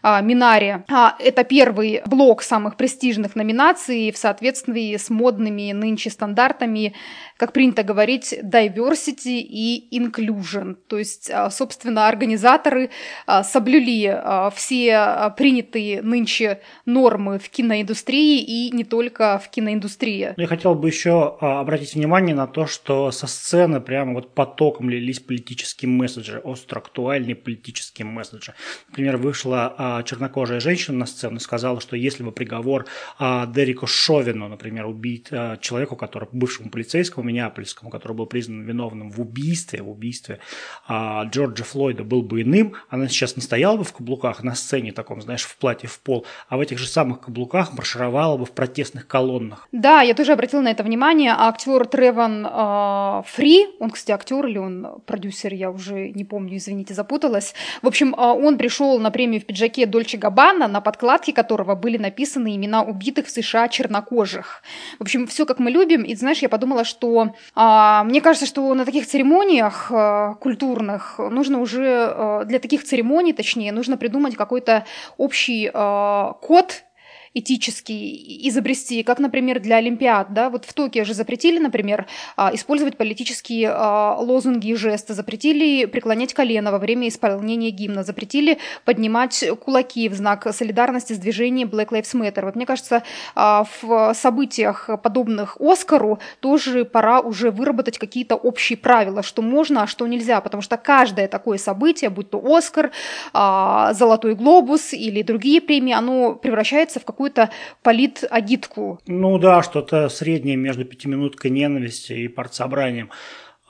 а, 0.07 0.21
«Минари». 0.21 0.85
А, 0.91 1.17
это 1.19 1.45
первый 1.45 2.03
блок 2.05 2.43
самых 2.43 2.77
престижных 2.77 3.35
номинаций 3.37 4.13
в 4.13 4.19
соответствии 4.19 4.95
с 4.95 5.09
модными 5.09 5.73
нынче 5.73 6.11
стандартами, 6.11 6.95
как 7.37 7.53
принято 7.53 7.83
говорить, 7.83 8.35
diversity 8.43 9.41
и 9.41 9.89
inclusion. 9.93 10.77
То 10.87 10.99
есть, 10.99 11.31
а, 11.31 11.51
собственно, 11.51 12.09
организаторы 12.09 12.91
а, 13.27 13.43
соблюли 13.43 14.07
а, 14.07 14.51
все 14.51 15.33
принятые 15.37 16.03
нынче 16.03 16.61
нормы 16.87 17.39
в 17.39 17.49
киноиндустрии 17.49 18.41
и 18.43 18.71
не 18.71 18.85
только 18.85 19.39
в 19.39 19.51
киноиндустрии. 19.51 20.35
Я 20.37 20.47
хотел 20.47 20.75
бы 20.75 20.89
еще 20.89 21.37
обратить 21.41 21.95
внимание 21.95 22.37
на 22.37 22.47
то, 22.47 22.67
что 22.67 23.11
со 23.11 23.27
сцены 23.27 23.81
прямо 23.81 24.15
вот 24.15 24.35
потоком 24.35 24.89
лились 24.89 25.21
политические 25.21 25.91
месседжи, 25.91 26.39
остро 26.39 26.79
актуальные 26.79 27.35
политические 27.35 28.07
месседжи. 28.07 28.55
Например, 28.89 29.17
вышла 29.17 30.03
чернокожая 30.07 30.61
женщина 30.61 30.99
на 30.99 31.07
сцену 31.07 31.37
и 31.37 31.41
сказала, 31.41 31.81
что 31.81 31.97
если 31.97 32.23
бы 32.23 32.33
приговор 32.33 32.87
Дереку 33.19 33.87
Шовину, 33.87 34.49
например, 34.49 34.87
убить 34.87 35.29
человеку, 35.61 35.97
который 35.97 36.29
бывшему 36.33 36.71
полицейскому 36.71 37.24
Миннеапольскому, 37.25 37.91
который 37.91 38.13
был 38.13 38.27
признан 38.27 38.63
виновным 38.63 39.11
в 39.11 39.21
убийстве, 39.21 39.83
в 39.83 39.91
убийстве 39.91 40.39
а, 40.87 41.25
Джорджа 41.25 41.65
Флойда 41.65 42.05
был 42.05 42.23
бы 42.23 42.43
иным, 42.43 42.75
она 42.89 43.09
сейчас 43.09 43.37
не 43.37 43.43
стояла 43.43 43.77
бы 43.77 43.85
в 43.85 43.93
каблуках 43.93 44.43
на 44.43 44.55
сцене 44.55 44.93
таком, 44.93 45.21
знаешь, 45.21 45.43
в 45.43 45.57
платье 45.57 45.89
в 45.89 45.99
пол, 46.01 46.27
а 46.49 46.57
в 46.57 46.61
этих 46.61 46.79
же 46.79 46.87
самых 46.87 47.21
каблуках 47.21 47.73
маршировала 47.73 48.37
бы 48.37 48.45
в 48.45 48.53
протестных 48.53 49.07
колоннах. 49.07 49.69
Да, 49.73 50.03
я 50.03 50.15
тоже 50.15 50.33
обратила 50.33 50.61
на 50.61 50.71
это 50.71 50.83
внимание. 50.83 51.33
А 51.33 51.49
актер 51.49 51.87
Треван 51.87 52.47
э, 52.47 53.23
Фри, 53.27 53.67
он, 53.81 53.91
кстати, 53.91 54.13
актер 54.13 54.47
или 54.47 54.59
он 54.59 55.01
продюсер, 55.07 55.53
я 55.55 55.71
уже 55.71 56.11
не 56.11 56.25
помню, 56.25 56.57
извините, 56.57 56.95
запуталась. 56.95 57.55
В 57.83 57.87
общем, 57.87 58.15
э, 58.15 58.19
он 58.19 58.59
пришел 58.59 58.99
на 58.99 59.11
премию 59.11 59.41
в 59.41 59.47
пиджаке 59.47 59.87
Дольче 59.87 60.19
Габбана, 60.19 60.69
на 60.69 60.81
подкладке 60.81 61.33
которого 61.33 61.75
были 61.75 61.99
написаны 61.99 62.55
имена 62.57 62.83
убитых 62.83 63.27
в 63.27 63.31
США 63.31 63.69
чернокожих. 63.69 64.63
В 64.99 65.03
общем, 65.03 65.27
все 65.27 65.47
как 65.47 65.59
мы 65.59 65.71
любим. 65.71 66.03
И 66.03 66.15
знаешь, 66.15 66.39
я 66.39 66.49
подумала, 66.49 66.85
что 66.85 67.14
э, 67.23 68.01
мне 68.05 68.21
кажется, 68.21 68.47
что 68.47 68.73
на 68.75 68.85
таких 68.85 69.07
церемониях 69.07 69.91
э, 69.91 70.35
культурных 70.41 71.19
нужно 71.19 71.61
уже 71.61 72.13
э, 72.15 72.43
для 72.47 72.59
таких 72.59 72.85
церемоний, 72.85 73.33
точнее, 73.33 73.73
нужно 73.73 73.97
придумать 73.97 74.37
какой-то 74.37 74.85
общий 75.17 75.71
э, 75.73 76.33
код 76.41 76.85
этический 77.35 78.49
изобрести, 78.49 79.03
как, 79.03 79.19
например, 79.19 79.61
для 79.61 79.77
Олимпиад, 79.77 80.33
да, 80.33 80.51
вот 80.51 80.65
в 80.65 80.73
Токио 80.73 81.05
же 81.05 81.15
запретили, 81.15 81.59
например, 81.59 82.07
а, 82.37 82.55
использовать 82.55 82.97
политические 82.97 83.71
а, 83.71 84.17
лозунги 84.19 84.69
и 84.69 84.75
жесты, 84.75 85.15
запретили 85.15 85.85
преклонять 85.87 86.33
колено 86.33 86.71
во 86.71 86.79
время 86.79 87.09
исполнения 87.09 87.71
гимна, 87.71 88.05
запретили 88.05 88.59
поднимать 88.85 89.45
кулаки 89.65 90.09
в 90.09 90.15
знак 90.15 90.47
солидарности 90.55 91.13
с 91.13 91.19
движением 91.19 91.69
Black 91.69 91.89
Lives 91.89 92.15
Matter. 92.15 92.45
Вот 92.45 92.55
мне 92.55 92.67
кажется, 92.67 93.03
а, 93.35 93.67
в 93.83 94.15
событиях 94.15 94.89
подобных 95.03 95.57
Оскару 95.61 96.21
тоже 96.39 96.85
пора 96.85 97.21
уже 97.21 97.51
выработать 97.51 97.99
какие-то 97.99 98.37
общие 98.37 98.77
правила, 98.77 99.23
что 99.25 99.43
можно, 99.43 99.83
а 99.83 99.87
что 99.89 100.07
нельзя, 100.07 100.41
потому 100.41 100.63
что 100.63 100.77
каждое 100.77 101.27
такое 101.27 101.59
событие, 101.59 102.11
будь 102.11 102.31
то 102.31 102.41
Оскар, 102.45 102.93
Золотой 103.33 104.35
глобус 104.35 104.93
или 104.93 105.23
другие 105.23 105.61
премии, 105.61 105.93
оно 105.93 106.35
превращается 106.35 107.01
в 107.01 107.05
какую 107.05 107.24
какую-то 107.25 107.51
политагитку. 107.83 109.01
Ну 109.07 109.39
да, 109.39 109.63
что-то 109.63 110.09
среднее 110.09 110.57
между 110.57 110.85
пятиминуткой 110.85 111.51
ненависти 111.51 112.13
и 112.13 112.29
партсобранием. 112.29 113.11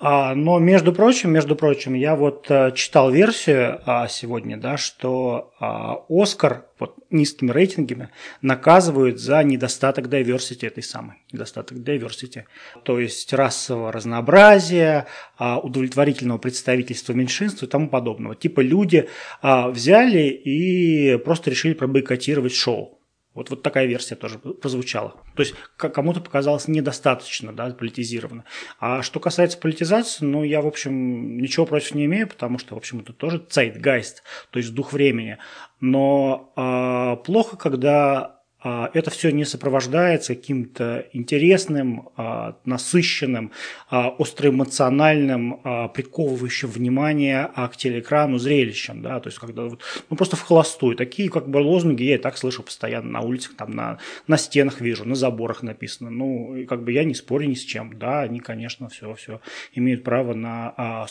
А, 0.01 0.35
но, 0.35 0.59
между 0.59 0.93
прочим, 0.93 1.31
между 1.31 1.55
прочим, 1.55 1.95
я 1.95 2.17
вот 2.17 2.47
а, 2.51 2.73
читал 2.73 3.11
версию 3.11 3.81
а, 3.87 4.09
сегодня, 4.09 4.57
да, 4.57 4.77
что 4.77 5.55
а, 5.61 6.01
Оскар 6.09 6.67
вот, 6.81 6.97
низкими 7.11 7.53
рейтингами 7.53 8.11
наказывают 8.43 9.21
за 9.21 9.43
недостаток 9.45 10.09
diversity 10.09 10.67
этой 10.67 10.83
самой, 10.83 11.23
недостаток 11.33 11.79
diversity. 11.79 12.43
То 12.83 12.99
есть 12.99 13.33
расового 13.33 13.93
разнообразия, 13.93 15.07
удовлетворительного 15.39 16.39
представительства 16.39 17.13
меньшинств 17.13 17.63
и 17.63 17.67
тому 17.67 17.89
подобного. 17.89 18.35
Типа 18.35 18.61
люди 18.61 19.09
взяли 19.43 20.29
и 20.29 21.17
просто 21.19 21.51
решили 21.51 21.73
пробойкотировать 21.75 22.53
шоу. 22.53 22.99
Вот, 23.35 23.51
вот 23.51 23.63
такая 23.63 23.87
версия 23.87 24.15
тоже 24.15 24.39
прозвучала. 24.39 25.17
То 25.35 25.43
есть 25.43 25.55
кому-то 25.77 26.21
показалось 26.21 26.69
недостаточно 26.69 27.53
да, 27.53 27.71
политизировано. 27.71 28.45
А 28.79 29.03
что 29.03 29.19
касается 29.19 29.59
политизации, 29.59 30.25
ну, 30.25 30.45
я, 30.45 30.63
в 30.63 30.67
общем, 30.67 31.39
ничего 31.39 31.67
против 31.67 31.95
не 31.95 32.05
имею, 32.05 32.29
потому 32.29 32.59
что, 32.59 32.75
в 32.75 32.79
общем, 32.79 33.01
это 33.01 33.13
тоже 33.13 33.45
zeitgeist, 33.51 34.23
то 34.51 34.59
есть 34.59 34.73
дух 34.73 34.93
времени. 34.93 35.39
Но 35.81 36.53
э, 36.57 37.25
плохо, 37.25 37.57
когда 37.57 38.34
это 38.65 39.11
все 39.11 39.31
не 39.31 39.45
сопровождается 39.45 40.35
каким-то 40.35 41.07
интересным, 41.13 42.09
а, 42.17 42.57
насыщенным, 42.65 43.53
а, 43.91 44.15
остроэмоциональным, 44.19 45.61
приковывающим 45.93 46.69
внимание 46.71 47.51
к 47.55 47.77
телеэкрану 47.77 48.39
зрелищем. 48.39 49.03
Да? 49.03 49.21
То 49.21 49.29
есть, 49.29 49.39
когда 49.39 49.65
вот, 49.65 49.81
ну, 50.09 50.17
просто 50.17 50.37
в 50.37 50.43
холостую. 50.43 50.97
Такие 50.97 51.29
как 51.29 51.49
бы 51.49 51.59
лозунги 51.59 52.05
я 52.05 52.15
и 52.15 52.19
так 52.19 52.39
слышу 52.39 52.63
постоянно 52.63 53.11
на 53.11 53.21
улицах, 53.21 53.55
там, 53.55 53.73
на, 53.73 53.99
на 54.27 54.39
стенах 54.39 54.81
вижу, 54.81 55.05
на 55.05 55.15
заборах 55.15 55.63
написано. 55.63 56.11
Ну, 56.11 56.65
как 56.67 56.85
бы 56.85 56.93
я 56.93 57.05
не 57.05 57.15
спорю 57.15 57.47
ни 57.47 57.55
с 57.55 57.63
чем. 57.63 57.99
Да, 57.99 58.23
они, 58.23 58.41
конечно, 58.41 58.89
все, 58.89 59.15
все 59.15 59.41
имеют 59.75 60.05
право 60.05 60.33
на, 60.33 61.07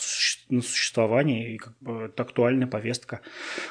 на 0.50 0.62
существование, 0.62 1.54
и 1.54 1.58
как 1.58 1.74
бы 1.82 2.06
это 2.06 2.24
актуальная 2.24 2.68
повестка, 2.68 3.22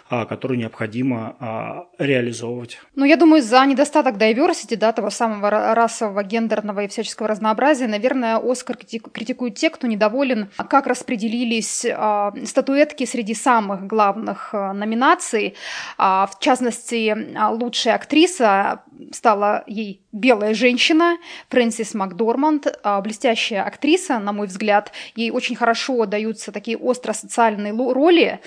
которую 0.08 0.58
необходимо 0.58 1.88
реализовывать. 1.98 2.78
Ну, 2.94 3.04
я 3.04 3.16
думаю, 3.16 3.42
за 3.42 3.71
недостаток 3.72 4.16
diversity, 4.16 4.76
да, 4.76 4.92
того 4.92 5.10
самого 5.10 5.50
расового, 5.74 6.22
гендерного 6.22 6.80
и 6.80 6.88
всяческого 6.88 7.28
разнообразия, 7.28 7.88
наверное, 7.88 8.36
Оскар 8.36 8.76
критикует 8.76 9.54
те, 9.56 9.70
кто 9.70 9.86
недоволен, 9.86 10.48
как 10.68 10.86
распределились 10.86 11.84
э, 11.84 12.30
статуэтки 12.44 13.04
среди 13.06 13.34
самых 13.34 13.86
главных 13.86 14.50
э, 14.52 14.72
номинаций. 14.72 15.54
Э, 15.98 16.26
в 16.30 16.38
частности, 16.40 17.16
лучшая 17.50 17.94
актриса 17.94 18.82
стала 19.12 19.64
ей 19.66 20.02
белая 20.12 20.54
женщина 20.54 21.16
Фрэнсис 21.48 21.94
Макдорманд, 21.94 22.66
блестящая 23.02 23.64
актриса, 23.64 24.18
на 24.18 24.32
мой 24.32 24.46
взгляд. 24.46 24.92
Ей 25.16 25.30
очень 25.30 25.56
хорошо 25.56 26.04
даются 26.06 26.52
такие 26.52 26.76
остро-социальные 26.76 27.72
роли. 27.72 28.40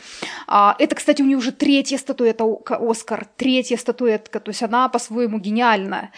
Это, 0.48 0.96
кстати, 0.96 1.22
у 1.22 1.26
нее 1.26 1.38
уже 1.38 1.52
третья 1.52 1.98
статуэтка 1.98 2.78
Оскар, 2.80 3.28
третья 3.36 3.78
статуэтка, 3.78 4.40
то 4.40 4.50
есть 4.50 4.64
она 4.64 4.88
по-своему 4.90 5.40
гениально. 5.40 6.12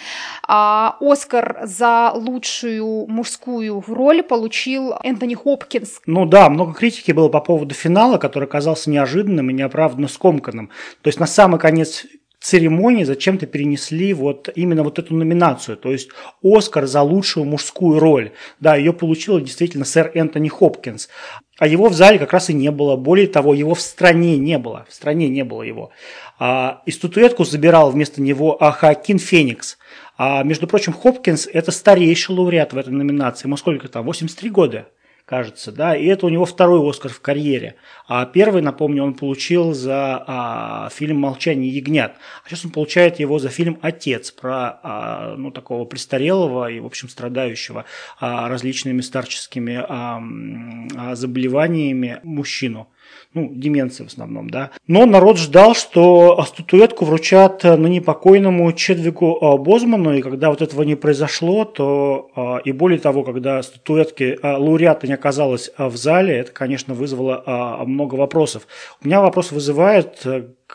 А 0.47 0.97
Оскар 0.99 1.59
за 1.63 2.11
лучшую 2.13 3.07
мужскую 3.07 3.83
роль 3.87 4.23
получил 4.23 4.95
Энтони 5.03 5.35
Хопкинс. 5.35 6.01
Ну 6.05 6.25
да, 6.25 6.49
много 6.49 6.73
критики 6.73 7.11
было 7.11 7.29
по 7.29 7.39
поводу 7.39 7.73
финала, 7.73 8.17
который 8.17 8.45
оказался 8.45 8.89
неожиданным 8.89 9.49
и 9.49 9.53
неоправданно 9.53 10.07
скомканным. 10.07 10.69
То 11.01 11.07
есть 11.07 11.19
на 11.19 11.27
самый 11.27 11.59
конец 11.59 12.05
церемонии 12.47 13.03
зачем-то 13.03 13.45
перенесли 13.45 14.13
вот 14.13 14.49
именно 14.55 14.83
вот 14.83 14.99
эту 14.99 15.13
номинацию, 15.13 15.75
то 15.75 15.91
есть 15.91 16.09
Оскар 16.41 16.85
за 16.85 17.01
лучшую 17.01 17.45
мужскую 17.45 17.99
роль. 17.99 18.31
Да, 18.61 18.77
ее 18.77 18.93
получил 18.93 19.39
действительно 19.41 19.83
сэр 19.83 20.11
Энтони 20.13 20.47
Хопкинс. 20.47 21.09
А 21.59 21.67
его 21.67 21.89
в 21.89 21.93
зале 21.93 22.19
как 22.19 22.31
раз 22.31 22.49
и 22.49 22.53
не 22.53 22.71
было. 22.71 22.95
Более 22.95 23.27
того, 23.27 23.53
его 23.53 23.73
в 23.73 23.81
стране 23.81 24.37
не 24.37 24.57
было. 24.59 24.85
В 24.87 24.93
стране 24.93 25.27
не 25.27 25.43
было 25.43 25.63
его. 25.63 25.89
А, 26.39 26.83
и 26.85 26.91
статуэтку 26.91 27.43
забирал 27.43 27.91
вместо 27.91 28.21
него 28.21 28.55
а, 28.63 28.71
Хакин 28.71 29.19
Феникс. 29.19 29.77
А, 30.17 30.43
между 30.43 30.67
прочим, 30.67 30.93
Хопкинс– 30.93 31.47
это 31.53 31.71
старейший 31.71 32.35
лауреат 32.35 32.73
в 32.73 32.77
этой 32.77 32.93
номинации. 32.93 33.47
Ему 33.47 33.57
сколько 33.57 33.89
там? 33.89 34.05
83 34.05 34.49
года 34.51 34.87
кажется, 35.27 35.73
да, 35.73 35.93
и 35.93 36.05
это 36.05 36.25
у 36.25 36.29
него 36.29 36.45
второй 36.45 36.89
Оскар 36.89 37.11
в 37.11 37.19
карьере. 37.19 37.75
А 38.07 38.25
первый, 38.25 38.61
напомню, 38.61 39.03
он 39.03 39.13
получил 39.13 39.73
за 39.73 40.23
а, 40.25 40.89
фильм 40.89 41.17
«Молчание 41.17 41.69
ягнят», 41.69 42.15
а 42.45 42.47
сейчас 42.47 42.63
он 42.63 42.71
получает 42.71 43.19
его 43.19 43.37
за 43.37 43.49
фильм 43.49 43.77
«Отец» 43.81 44.31
про, 44.31 44.79
а, 44.81 45.35
ну, 45.37 45.51
такого 45.51 45.83
престарелого 45.83 46.71
и, 46.71 46.79
в 46.79 46.85
общем, 46.85 47.09
страдающего 47.09 47.83
а, 48.21 48.47
различными 48.47 49.01
старческими 49.01 49.83
а, 49.85 50.23
а, 50.95 51.15
заболеваниями 51.15 52.21
мужчину 52.23 52.87
ну, 53.37 53.51
деменции 53.53 54.03
в 54.03 54.07
основном, 54.07 54.49
да. 54.49 54.71
Но 54.87 55.05
народ 55.05 55.37
ждал, 55.37 55.75
что 55.75 56.43
статуэтку 56.43 57.05
вручат 57.05 57.63
э, 57.63 57.75
ныне 57.75 58.01
покойному 58.01 58.71
Чедвику 58.73 59.37
э, 59.39 59.57
Бозману, 59.57 60.13
и 60.13 60.21
когда 60.21 60.49
вот 60.49 60.61
этого 60.61 60.81
не 60.81 60.95
произошло, 60.95 61.65
то 61.65 62.31
э, 62.35 62.57
и 62.65 62.71
более 62.71 62.99
того, 62.99 63.23
когда 63.23 63.61
статуэтки 63.61 64.39
лауреата 64.41 65.05
не 65.07 65.13
оказалось 65.13 65.71
в 65.77 65.95
зале, 65.95 66.37
это, 66.37 66.51
конечно, 66.51 66.93
вызвало 66.93 67.83
много 67.85 68.15
вопросов. 68.15 68.67
У 69.03 69.07
меня 69.07 69.21
вопрос 69.21 69.51
вызывает, 69.51 70.25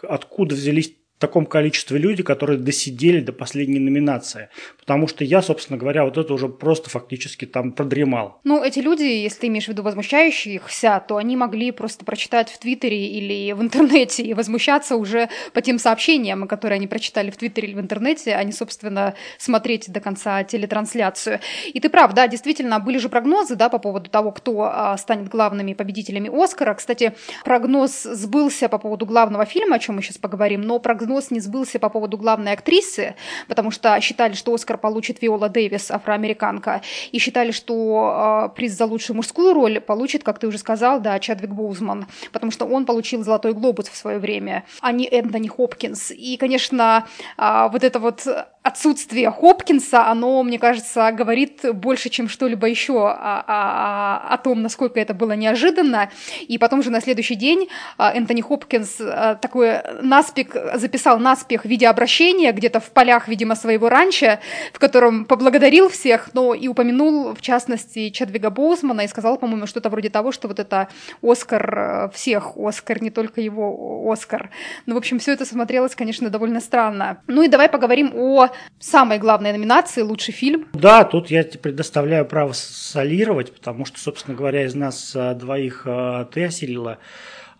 откуда 0.02 0.54
взялись 0.54 0.94
таком 1.22 1.46
количестве 1.46 1.98
людей, 1.98 2.24
которые 2.24 2.58
досидели 2.58 3.20
до 3.20 3.32
последней 3.32 3.78
номинации. 3.78 4.48
Потому 4.78 5.06
что 5.06 5.24
я, 5.24 5.40
собственно 5.40 5.78
говоря, 5.78 6.04
вот 6.04 6.18
это 6.18 6.34
уже 6.34 6.48
просто 6.48 6.90
фактически 6.90 7.44
там 7.44 7.72
продремал. 7.72 8.40
Ну, 8.44 8.62
эти 8.62 8.80
люди, 8.80 9.04
если 9.04 9.40
ты 9.42 9.46
имеешь 9.46 9.66
в 9.66 9.68
виду 9.68 9.82
возмущающихся, 9.84 11.02
то 11.06 11.16
они 11.16 11.36
могли 11.36 11.70
просто 11.70 12.04
прочитать 12.04 12.50
в 12.50 12.58
Твиттере 12.58 13.06
или 13.06 13.52
в 13.52 13.62
интернете 13.62 14.24
и 14.24 14.34
возмущаться 14.34 14.96
уже 14.96 15.28
по 15.52 15.62
тем 15.62 15.78
сообщениям, 15.78 16.48
которые 16.48 16.76
они 16.76 16.88
прочитали 16.88 17.30
в 17.30 17.36
Твиттере 17.36 17.68
или 17.68 17.76
в 17.76 17.80
интернете, 17.80 18.34
а 18.34 18.42
не, 18.42 18.52
собственно, 18.52 19.14
смотреть 19.38 19.92
до 19.92 20.00
конца 20.00 20.42
телетрансляцию. 20.42 21.38
И 21.72 21.78
ты 21.78 21.88
прав, 21.88 22.12
да, 22.14 22.26
действительно, 22.26 22.80
были 22.80 22.98
же 22.98 23.08
прогнозы, 23.08 23.54
да, 23.54 23.68
по 23.68 23.78
поводу 23.78 24.10
того, 24.10 24.32
кто 24.32 24.62
а, 24.62 24.96
станет 24.96 25.28
главными 25.28 25.74
победителями 25.74 26.28
Оскара. 26.32 26.74
Кстати, 26.74 27.12
прогноз 27.44 28.02
сбылся 28.02 28.68
по 28.68 28.78
поводу 28.78 29.06
главного 29.06 29.44
фильма, 29.44 29.76
о 29.76 29.78
чем 29.78 29.94
мы 29.96 30.02
сейчас 30.02 30.18
поговорим, 30.18 30.62
но 30.62 30.80
прогноз 30.80 31.11
прогноз 31.12 31.30
не 31.30 31.40
сбылся 31.40 31.78
по 31.78 31.88
поводу 31.90 32.16
главной 32.16 32.52
актрисы, 32.52 33.14
потому 33.48 33.70
что 33.70 34.00
считали, 34.00 34.32
что 34.34 34.54
Оскар 34.54 34.78
получит 34.78 35.22
Виола 35.22 35.48
Дэвис, 35.48 35.90
афроамериканка, 35.90 36.80
и 37.12 37.18
считали, 37.18 37.52
что 37.52 38.48
э, 38.50 38.56
приз 38.56 38.72
за 38.72 38.86
лучшую 38.86 39.16
мужскую 39.16 39.52
роль 39.54 39.80
получит, 39.80 40.22
как 40.22 40.38
ты 40.38 40.46
уже 40.46 40.58
сказал, 40.58 41.00
да, 41.00 41.18
Чадвик 41.18 41.50
Боузман, 41.50 42.06
потому 42.32 42.52
что 42.52 42.64
он 42.64 42.86
получил 42.86 43.22
«Золотой 43.22 43.52
глобус» 43.52 43.88
в 43.88 43.96
свое 43.96 44.18
время, 44.18 44.64
а 44.80 44.92
не 44.92 45.06
Энтони 45.06 45.48
Хопкинс. 45.48 46.12
И, 46.12 46.36
конечно, 46.38 47.06
э, 47.38 47.68
вот 47.70 47.84
это 47.84 47.98
вот 47.98 48.26
отсутствие 48.62 49.30
Хопкинса, 49.30 50.06
оно, 50.06 50.42
мне 50.42 50.58
кажется, 50.58 51.10
говорит 51.12 51.64
больше, 51.74 52.08
чем 52.08 52.28
что-либо 52.28 52.68
еще 52.68 53.08
о, 53.08 53.44
о, 53.46 54.34
о 54.34 54.38
том, 54.38 54.62
насколько 54.62 55.00
это 55.00 55.14
было 55.14 55.32
неожиданно. 55.32 56.10
И 56.42 56.58
потом 56.58 56.82
же 56.82 56.90
на 56.90 57.00
следующий 57.00 57.34
день 57.34 57.68
а, 57.98 58.12
Энтони 58.14 58.40
Хопкинс 58.40 59.00
а, 59.00 59.34
такой 59.34 59.82
наспех 60.00 60.56
записал 60.74 61.01
наспех 61.04 61.64
видеообращение 61.64 62.52
где-то 62.52 62.80
в 62.80 62.90
полях, 62.90 63.28
видимо, 63.28 63.54
своего 63.54 63.88
ранчо, 63.88 64.38
в 64.72 64.78
котором 64.78 65.24
поблагодарил 65.24 65.88
всех, 65.88 66.30
но 66.34 66.54
и 66.54 66.68
упомянул, 66.68 67.34
в 67.34 67.40
частности, 67.40 68.10
Чадвига 68.10 68.50
Боусмана 68.50 69.02
и 69.02 69.08
сказал, 69.08 69.36
по-моему, 69.38 69.66
что-то 69.66 69.90
вроде 69.90 70.10
того, 70.10 70.32
что 70.32 70.48
вот 70.48 70.58
это 70.58 70.88
Оскар 71.22 71.78
э, 71.78 72.10
всех, 72.14 72.56
Оскар, 72.56 73.02
не 73.02 73.10
только 73.10 73.40
его 73.40 74.10
Оскар. 74.10 74.50
Ну, 74.86 74.94
в 74.94 74.98
общем, 74.98 75.18
все 75.18 75.32
это 75.32 75.44
смотрелось, 75.44 75.94
конечно, 75.94 76.30
довольно 76.30 76.60
странно. 76.60 77.22
Ну 77.26 77.42
и 77.42 77.48
давай 77.48 77.68
поговорим 77.68 78.12
о 78.14 78.48
самой 78.78 79.18
главной 79.18 79.52
номинации 79.52 80.02
«Лучший 80.02 80.34
фильм». 80.34 80.68
Да, 80.72 81.04
тут 81.04 81.30
я 81.30 81.42
тебе 81.44 81.60
предоставляю 81.60 82.24
право 82.24 82.52
солировать, 82.52 83.52
потому 83.52 83.84
что, 83.84 83.98
собственно 84.00 84.36
говоря, 84.36 84.64
из 84.64 84.74
нас 84.74 85.12
а, 85.14 85.34
двоих 85.34 85.82
а, 85.86 86.24
ты 86.26 86.44
осилила 86.44 86.98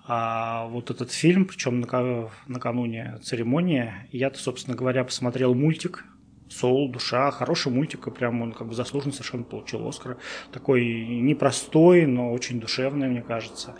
а 0.07 0.67
вот 0.67 0.91
этот 0.91 1.13
фильм, 1.13 1.45
причем 1.45 1.81
накануне 1.81 3.19
церемонии, 3.23 3.93
я-то, 4.11 4.39
собственно 4.39 4.77
говоря, 4.77 5.05
посмотрел 5.05 5.55
мультик 5.55 6.05
Соул, 6.53 6.91
душа, 6.91 7.31
хороший 7.31 7.73
мультик, 7.73 8.07
и 8.07 8.11
прям 8.11 8.43
он 8.43 8.53
как 8.53 8.69
бы 8.69 8.75
заслуженно 8.75 9.13
совершенно 9.13 9.45
получил 9.45 9.87
Оскар. 9.89 10.19
Такой 10.53 10.85
непростой, 10.85 12.07
но 12.07 12.33
очень 12.33 12.61
душевный, 12.61 13.09
мне 13.09 13.23
кажется. 13.23 13.75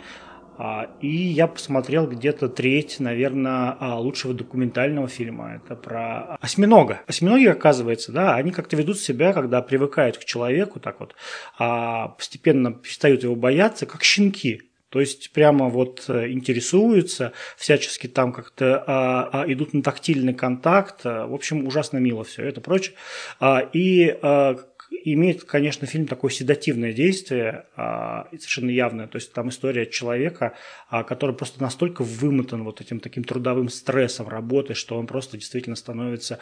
А, 0.57 0.89
и 1.01 1.07
я 1.07 1.47
посмотрел 1.47 2.07
где-то 2.07 2.47
треть, 2.49 2.99
наверное, 2.99 3.75
а, 3.79 3.99
лучшего 3.99 4.33
документального 4.33 5.07
фильма. 5.07 5.55
Это 5.55 5.75
про 5.75 6.35
осьминога. 6.41 7.01
Осьминоги, 7.07 7.45
оказывается, 7.45 8.11
да, 8.11 8.35
они 8.35 8.51
как-то 8.51 8.75
ведут 8.75 8.99
себя, 8.99 9.33
когда 9.33 9.61
привыкают 9.61 10.17
к 10.17 10.25
человеку, 10.25 10.79
так 10.79 10.99
вот, 10.99 11.15
а 11.57 12.09
постепенно 12.09 12.71
перестают 12.71 13.23
его 13.23 13.35
бояться, 13.35 13.85
как 13.85 14.03
щенки. 14.03 14.61
То 14.93 14.99
есть 14.99 15.31
прямо 15.31 15.69
вот 15.69 16.05
э, 16.07 16.29
интересуются, 16.29 17.33
всячески 17.57 18.05
там 18.05 18.31
как-то 18.31 18.83
а, 18.85 19.41
а, 19.41 19.51
идут 19.51 19.73
на 19.73 19.81
тактильный 19.81 20.35
контакт. 20.35 21.03
В 21.03 21.33
общем, 21.33 21.65
ужасно 21.65 21.97
мило 21.97 22.23
все 22.23 22.43
это 22.43 22.61
прочее. 22.61 22.93
А, 23.39 23.67
и 23.73 24.15
а, 24.21 24.55
имеет, 25.03 25.45
конечно, 25.45 25.87
фильм 25.87 26.05
такое 26.05 26.29
седативное 26.29 26.93
действие, 26.93 27.65
а, 27.75 28.27
совершенно 28.33 28.69
явное. 28.69 29.07
То 29.07 29.15
есть 29.15 29.33
там 29.33 29.49
история 29.49 29.87
человека, 29.87 30.55
а, 30.89 31.03
который 31.03 31.35
просто 31.35 31.59
настолько 31.59 32.03
вымотан 32.03 32.63
вот 32.63 32.79
этим 32.79 32.99
таким 32.99 33.23
трудовым 33.23 33.69
стрессом 33.69 34.27
работы, 34.27 34.75
что 34.75 34.99
он 34.99 35.07
просто 35.07 35.37
действительно 35.37 35.75
становится 35.75 36.37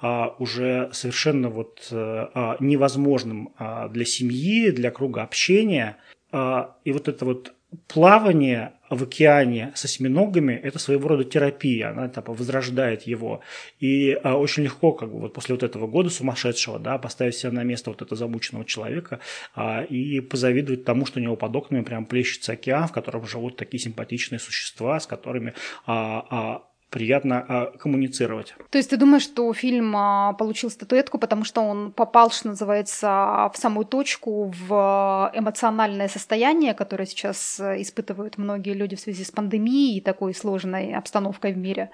а, 0.00 0.36
уже 0.38 0.90
совершенно 0.92 1.48
вот 1.48 1.88
а, 1.90 2.56
невозможным 2.60 3.52
а, 3.58 3.88
для 3.88 4.04
семьи, 4.04 4.70
для 4.70 4.92
круга 4.92 5.24
общения. 5.24 5.96
А, 6.30 6.76
и 6.84 6.92
вот 6.92 7.08
это 7.08 7.24
вот 7.24 7.55
плавание 7.88 8.72
в 8.90 9.02
океане 9.02 9.72
с 9.74 9.84
осьминогами– 9.84 10.52
это 10.62 10.78
своего 10.78 11.08
рода 11.08 11.24
терапия, 11.24 11.90
она 11.90 12.08
типа, 12.08 12.32
возрождает 12.32 13.02
его. 13.02 13.40
И 13.80 14.12
а, 14.22 14.36
очень 14.36 14.62
легко, 14.62 14.92
как 14.92 15.10
бы, 15.10 15.20
вот 15.20 15.32
после 15.34 15.54
вот 15.54 15.62
этого 15.62 15.86
года 15.86 16.08
сумасшедшего, 16.08 16.78
да, 16.78 16.98
поставить 16.98 17.34
себя 17.34 17.52
на 17.52 17.64
место 17.64 17.90
вот 17.90 18.02
этого 18.02 18.16
замученного 18.16 18.64
человека 18.64 19.20
а, 19.54 19.82
и 19.82 20.20
позавидовать 20.20 20.84
тому, 20.84 21.06
что 21.06 21.18
у 21.18 21.22
него 21.22 21.36
под 21.36 21.54
окнами 21.56 21.82
прям 21.82 22.06
плещется 22.06 22.52
океан, 22.52 22.86
в 22.86 22.92
котором 22.92 23.26
живут 23.26 23.56
такие 23.56 23.80
симпатичные 23.80 24.38
существа, 24.38 25.00
с 25.00 25.06
которыми 25.06 25.54
а, 25.86 26.26
а, 26.30 26.62
приятно 26.90 27.44
а, 27.48 27.66
коммуницировать. 27.78 28.54
То 28.70 28.78
есть 28.78 28.90
ты 28.90 28.96
думаешь, 28.96 29.22
что 29.22 29.52
фильм 29.52 29.94
а, 29.96 30.32
получил 30.34 30.70
статуэтку, 30.70 31.18
потому 31.18 31.44
что 31.44 31.60
он 31.60 31.92
попал, 31.92 32.30
что 32.30 32.48
называется, 32.48 33.50
в 33.52 33.56
самую 33.56 33.86
точку, 33.86 34.52
в 34.68 35.30
эмоциональное 35.34 36.08
состояние, 36.08 36.74
которое 36.74 37.06
сейчас 37.06 37.60
э, 37.60 37.82
испытывают 37.82 38.38
многие 38.38 38.74
люди 38.74 38.96
в 38.96 39.00
связи 39.00 39.24
с 39.24 39.30
пандемией 39.30 39.98
и 39.98 40.00
такой 40.00 40.34
сложной 40.34 40.94
обстановкой 40.94 41.52
в 41.52 41.58
мире? 41.58 41.90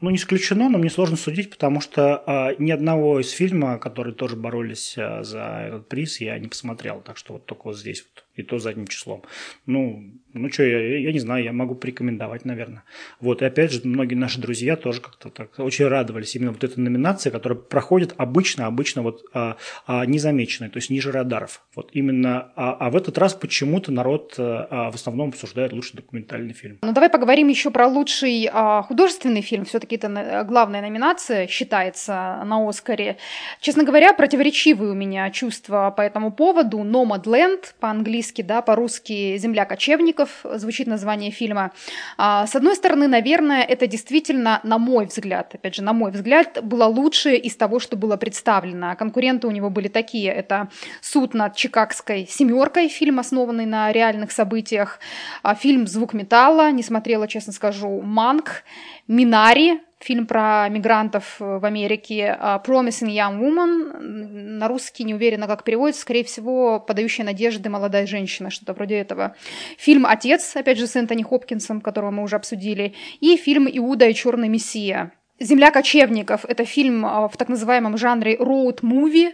Ну, 0.00 0.10
не 0.10 0.16
исключено, 0.16 0.68
но 0.68 0.78
мне 0.78 0.90
сложно 0.90 1.16
судить, 1.16 1.50
потому 1.50 1.80
что 1.80 2.22
э, 2.26 2.56
ни 2.58 2.70
одного 2.70 3.20
из 3.20 3.30
фильма, 3.30 3.78
которые 3.78 4.14
тоже 4.14 4.36
боролись 4.36 4.98
э, 4.98 5.22
за 5.22 5.66
этот 5.68 5.88
приз, 5.88 6.20
я 6.20 6.38
не 6.38 6.48
посмотрел. 6.48 7.00
Так 7.00 7.16
что 7.16 7.34
вот 7.34 7.46
только 7.46 7.62
вот 7.64 7.78
здесь 7.78 8.04
вот, 8.04 8.24
и 8.34 8.42
то 8.42 8.58
задним 8.58 8.86
числом. 8.86 9.22
Ну, 9.66 10.12
ну 10.34 10.52
что, 10.52 10.64
я, 10.64 10.98
я 10.98 11.12
не 11.12 11.20
знаю, 11.20 11.44
я 11.44 11.52
могу 11.52 11.74
порекомендовать, 11.74 12.44
наверное. 12.44 12.82
Вот, 13.20 13.40
и 13.40 13.44
опять 13.44 13.72
же, 13.72 13.80
многие 13.84 14.16
наши 14.16 14.40
друзья 14.40 14.76
тоже 14.76 15.00
как-то 15.00 15.30
так 15.30 15.58
очень 15.58 15.86
радовались 15.86 16.34
именно 16.34 16.52
вот 16.52 16.64
этой 16.64 16.80
номинации, 16.80 17.30
которая 17.30 17.58
проходит 17.58 18.14
обычно, 18.16 18.66
обычно 18.66 19.02
вот 19.02 19.24
а, 19.32 19.56
а, 19.86 20.04
незамеченной, 20.06 20.70
то 20.70 20.78
есть 20.78 20.90
ниже 20.90 21.12
радаров. 21.12 21.62
Вот 21.74 21.90
именно, 21.92 22.52
а, 22.56 22.76
а 22.80 22.90
в 22.90 22.96
этот 22.96 23.16
раз 23.16 23.34
почему-то 23.34 23.92
народ 23.92 24.34
а, 24.38 24.90
в 24.90 24.94
основном 24.96 25.28
обсуждает 25.28 25.72
лучший 25.72 25.96
документальный 25.96 26.52
фильм. 26.52 26.78
Ну, 26.82 26.92
давай 26.92 27.10
поговорим 27.10 27.48
еще 27.48 27.70
про 27.70 27.86
лучший 27.86 28.48
а, 28.52 28.82
художественный 28.82 29.40
фильм. 29.40 29.64
Все-таки 29.64 29.96
это 29.96 30.44
главная 30.48 30.80
номинация 30.80 31.46
считается 31.46 32.42
на 32.44 32.68
Оскаре. 32.68 33.18
Честно 33.60 33.84
говоря, 33.84 34.12
противоречивые 34.12 34.92
у 34.92 34.94
меня 34.94 35.30
чувства 35.30 35.94
по 35.96 36.02
этому 36.02 36.32
поводу. 36.32 36.78
Nomadland 36.78 37.74
по-английски, 37.78 38.42
да, 38.42 38.62
по-русски 38.62 39.36
«Земля 39.38 39.64
кочевников», 39.64 40.23
ужасов 40.24 40.60
звучит 40.60 40.86
название 40.86 41.30
фильма. 41.30 41.70
А, 42.16 42.46
с 42.46 42.56
одной 42.56 42.74
стороны, 42.74 43.08
наверное, 43.08 43.62
это 43.62 43.86
действительно, 43.86 44.60
на 44.62 44.78
мой 44.78 45.06
взгляд, 45.06 45.54
опять 45.54 45.74
же, 45.74 45.82
на 45.82 45.92
мой 45.92 46.10
взгляд, 46.10 46.58
было 46.62 46.84
лучшее 46.84 47.38
из 47.38 47.56
того, 47.56 47.78
что 47.78 47.96
было 47.96 48.16
представлено. 48.16 48.96
Конкуренты 48.96 49.46
у 49.46 49.50
него 49.50 49.70
были 49.70 49.88
такие. 49.88 50.32
Это 50.32 50.68
«Суд 51.00 51.34
над 51.34 51.56
Чикагской 51.56 52.26
семеркой», 52.30 52.88
фильм, 52.88 53.18
основанный 53.18 53.66
на 53.66 53.92
реальных 53.92 54.32
событиях, 54.32 55.00
а, 55.42 55.54
фильм 55.54 55.86
«Звук 55.86 56.14
металла», 56.14 56.70
не 56.72 56.82
смотрела, 56.82 57.28
честно 57.28 57.52
скажу, 57.52 58.00
«Манк», 58.00 58.64
«Минари», 59.08 59.80
фильм 60.04 60.26
про 60.26 60.68
мигрантов 60.68 61.36
э, 61.40 61.58
в 61.58 61.64
Америке 61.64 62.36
а, 62.38 62.62
Promising 62.64 63.08
Young 63.08 63.40
Woman, 63.40 63.98
на 64.00 64.68
русский 64.68 65.04
не 65.04 65.14
уверена, 65.14 65.46
как 65.46 65.64
переводится, 65.64 66.02
скорее 66.02 66.24
всего, 66.24 66.78
подающая 66.78 67.24
надежды 67.24 67.70
молодая 67.70 68.06
женщина, 68.06 68.50
что-то 68.50 68.74
вроде 68.74 68.96
этого. 68.96 69.34
Фильм 69.78 70.06
«Отец», 70.06 70.56
опять 70.56 70.78
же, 70.78 70.86
с 70.86 70.96
Энтони 70.96 71.22
Хопкинсом, 71.22 71.80
которого 71.80 72.10
мы 72.10 72.22
уже 72.22 72.36
обсудили, 72.36 72.94
и 73.20 73.36
фильм 73.36 73.66
«Иуда 73.70 74.06
и 74.06 74.14
черный 74.14 74.48
мессия», 74.48 75.12
«Земля 75.40 75.72
кочевников»— 75.72 76.44
это 76.48 76.64
фильм 76.64 77.04
а, 77.04 77.26
в 77.26 77.36
так 77.36 77.48
называемом 77.48 77.98
жанре 77.98 78.36
роуд-муви. 78.36 79.32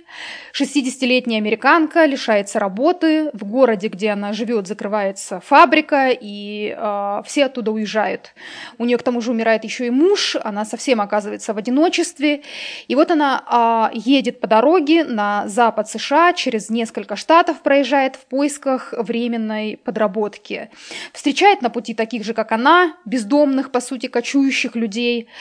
60-летняя 0.59 1.37
американка 1.37 2.07
лишается 2.07 2.59
работы, 2.59 3.31
в 3.35 3.45
городе, 3.45 3.89
где 3.89 4.09
она 4.09 4.33
живет, 4.33 4.67
закрывается 4.67 5.41
фабрика, 5.41 6.09
и 6.09 6.75
э, 6.75 7.23
все 7.27 7.45
оттуда 7.45 7.71
уезжают. 7.71 8.33
У 8.79 8.87
нее 8.87 8.97
к 8.97 9.03
тому 9.03 9.21
же 9.21 9.31
умирает 9.31 9.65
еще 9.65 9.89
и 9.89 9.91
муж, 9.91 10.37
она 10.43 10.65
совсем 10.65 11.03
оказывается 11.03 11.53
в 11.53 11.59
одиночестве. 11.59 12.45
И 12.89 12.95
вот 12.95 13.11
она 13.11 13.91
э, 13.93 13.99
едет 13.99 14.41
по 14.41 14.47
дороге 14.47 15.05
на 15.05 15.47
запад 15.49 15.91
США, 15.91 16.33
через 16.33 16.71
несколько 16.71 17.15
штатов 17.15 17.61
проезжает 17.61 18.17
в 18.17 18.25
поисках 18.25 18.95
временной 18.97 19.79
подработки. 19.85 20.71
Встречает 21.13 21.61
на 21.61 21.69
пути 21.69 21.93
таких 21.93 22.25
же, 22.25 22.33
как 22.33 22.53
она, 22.53 22.97
бездомных, 23.05 23.71
по 23.71 23.81
сути, 23.81 24.07
кочующих 24.07 24.75
людей– 24.77 25.29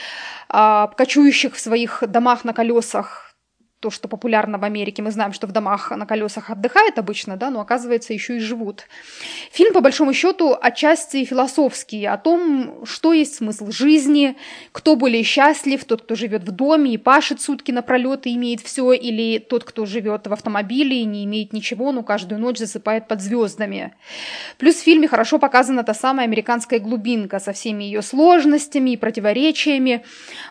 кочующих 0.96 1.54
в 1.54 1.60
своих 1.60 2.02
домах 2.06 2.44
на 2.44 2.52
колесах 2.52 3.29
то, 3.80 3.90
что 3.90 4.08
популярно 4.08 4.58
в 4.58 4.64
Америке. 4.64 5.02
Мы 5.02 5.10
знаем, 5.10 5.32
что 5.32 5.46
в 5.46 5.52
домах 5.52 5.90
на 5.90 6.04
колесах 6.04 6.50
отдыхают 6.50 6.98
обычно, 6.98 7.38
да, 7.38 7.50
но 7.50 7.60
оказывается 7.60 8.12
еще 8.12 8.36
и 8.36 8.38
живут. 8.38 8.84
Фильм, 9.50 9.72
по 9.72 9.80
большому 9.80 10.12
счету, 10.12 10.54
отчасти 10.60 11.24
философский, 11.24 12.04
о 12.04 12.18
том, 12.18 12.84
что 12.84 13.14
есть 13.14 13.36
смысл 13.36 13.70
жизни, 13.70 14.36
кто 14.72 14.96
более 14.96 15.22
счастлив, 15.22 15.82
тот, 15.86 16.02
кто 16.02 16.14
живет 16.14 16.42
в 16.42 16.50
доме 16.50 16.92
и 16.92 16.98
пашет 16.98 17.40
сутки 17.40 17.72
напролет 17.72 18.26
и 18.26 18.34
имеет 18.34 18.60
все, 18.60 18.92
или 18.92 19.38
тот, 19.38 19.64
кто 19.64 19.86
живет 19.86 20.26
в 20.26 20.32
автомобиле 20.32 21.00
и 21.00 21.04
не 21.04 21.24
имеет 21.24 21.54
ничего, 21.54 21.90
но 21.90 22.02
каждую 22.02 22.38
ночь 22.38 22.58
засыпает 22.58 23.08
под 23.08 23.22
звездами. 23.22 23.94
Плюс 24.58 24.74
в 24.76 24.82
фильме 24.82 25.08
хорошо 25.08 25.38
показана 25.38 25.84
та 25.84 25.94
самая 25.94 26.26
американская 26.26 26.80
глубинка 26.80 27.38
со 27.38 27.52
всеми 27.52 27.84
ее 27.84 28.02
сложностями 28.02 28.90
и 28.90 28.96
противоречиями. 28.98 30.04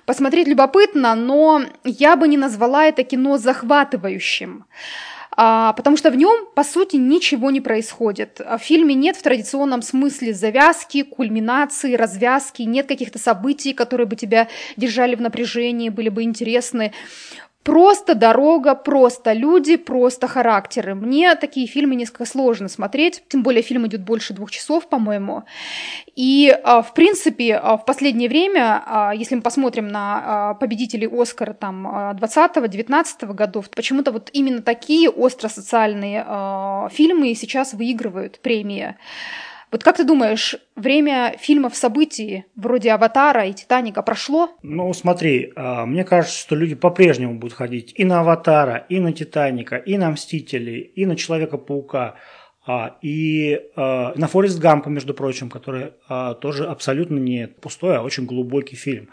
Посмотреть 0.07 0.47
любопытно, 0.47 1.13
но 1.13 1.61
я 1.83 2.15
бы 2.15 2.27
не 2.27 2.37
назвала 2.37 2.85
это 2.85 3.03
кино 3.03 3.18
кино 3.19 3.37
захватывающим 3.37 4.65
а, 5.41 5.71
потому 5.73 5.95
что 5.95 6.11
в 6.11 6.17
нем, 6.17 6.47
по 6.53 6.65
сути, 6.65 6.97
ничего 6.97 7.49
не 7.49 7.61
происходит. 7.61 8.41
В 8.41 8.57
фильме 8.57 8.93
нет 8.93 9.15
в 9.15 9.21
традиционном 9.21 9.81
смысле 9.81 10.33
завязки, 10.33 11.03
кульминации, 11.03 11.95
развязки, 11.95 12.63
нет 12.63 12.87
каких-то 12.87 13.19
событий, 13.19 13.73
которые 13.73 14.05
бы 14.05 14.17
тебя 14.17 14.49
держали 14.75 15.15
в 15.15 15.21
напряжении, 15.21 15.87
были 15.87 16.09
бы 16.09 16.23
интересны. 16.23 16.91
Просто 17.69 18.15
дорога, 18.15 18.73
просто 18.73 19.31
люди, 19.33 19.75
просто 19.75 20.27
характеры. 20.27 20.95
Мне 20.95 21.35
такие 21.35 21.67
фильмы 21.67 21.93
несколько 21.93 22.25
сложно 22.25 22.67
смотреть, 22.67 23.21
тем 23.27 23.43
более 23.43 23.61
фильм 23.61 23.85
идет 23.85 24.01
больше 24.01 24.33
двух 24.33 24.49
часов, 24.49 24.89
по-моему. 24.89 25.43
И, 26.15 26.49
а, 26.63 26.81
в 26.81 26.95
принципе, 26.95 27.57
а, 27.57 27.77
в 27.77 27.85
последнее 27.85 28.27
время, 28.27 28.81
а, 28.87 29.11
если 29.13 29.35
мы 29.35 29.43
посмотрим 29.43 29.87
на 29.87 30.55
победителей 30.59 31.07
Оскара 31.07 31.53
там 31.53 32.15
20-19 32.15 33.35
годов, 33.35 33.69
почему-то 33.69 34.11
вот 34.11 34.31
именно 34.33 34.63
такие 34.63 35.07
остро-социальные 35.07 36.89
фильмы 36.91 37.35
сейчас 37.35 37.75
выигрывают 37.75 38.39
премии. 38.39 38.95
Вот 39.71 39.83
как 39.83 39.97
ты 39.97 40.03
думаешь, 40.03 40.55
время 40.75 41.35
фильмов 41.39 41.75
событий 41.75 42.45
вроде 42.55 42.91
«Аватара» 42.91 43.45
и 43.45 43.53
«Титаника» 43.53 44.01
прошло? 44.01 44.49
Ну, 44.63 44.91
смотри, 44.93 45.53
а, 45.55 45.85
мне 45.85 46.03
кажется, 46.03 46.39
что 46.39 46.55
люди 46.55 46.73
по-прежнему 46.73 47.35
будут 47.35 47.55
ходить 47.55 47.93
и 47.95 48.03
на 48.03 48.21
«Аватара», 48.21 48.85
и 48.89 48.99
на 48.99 49.13
«Титаника», 49.13 49.75
и 49.75 49.97
на 49.97 50.09
«Мстители», 50.09 50.79
и 50.79 51.05
на 51.05 51.15
«Человека-паука», 51.15 52.15
а, 52.65 52.97
и 53.03 53.61
а, 53.75 54.13
на 54.15 54.27
Форест 54.27 54.59
Гампа, 54.59 54.89
между 54.89 55.13
прочим, 55.13 55.49
который 55.49 55.93
тоже 56.41 56.65
абсолютно 56.65 57.19
не 57.19 57.47
пустой, 57.47 57.97
а 57.97 58.01
очень 58.01 58.25
глубокий 58.25 58.75
фильм. 58.75 59.09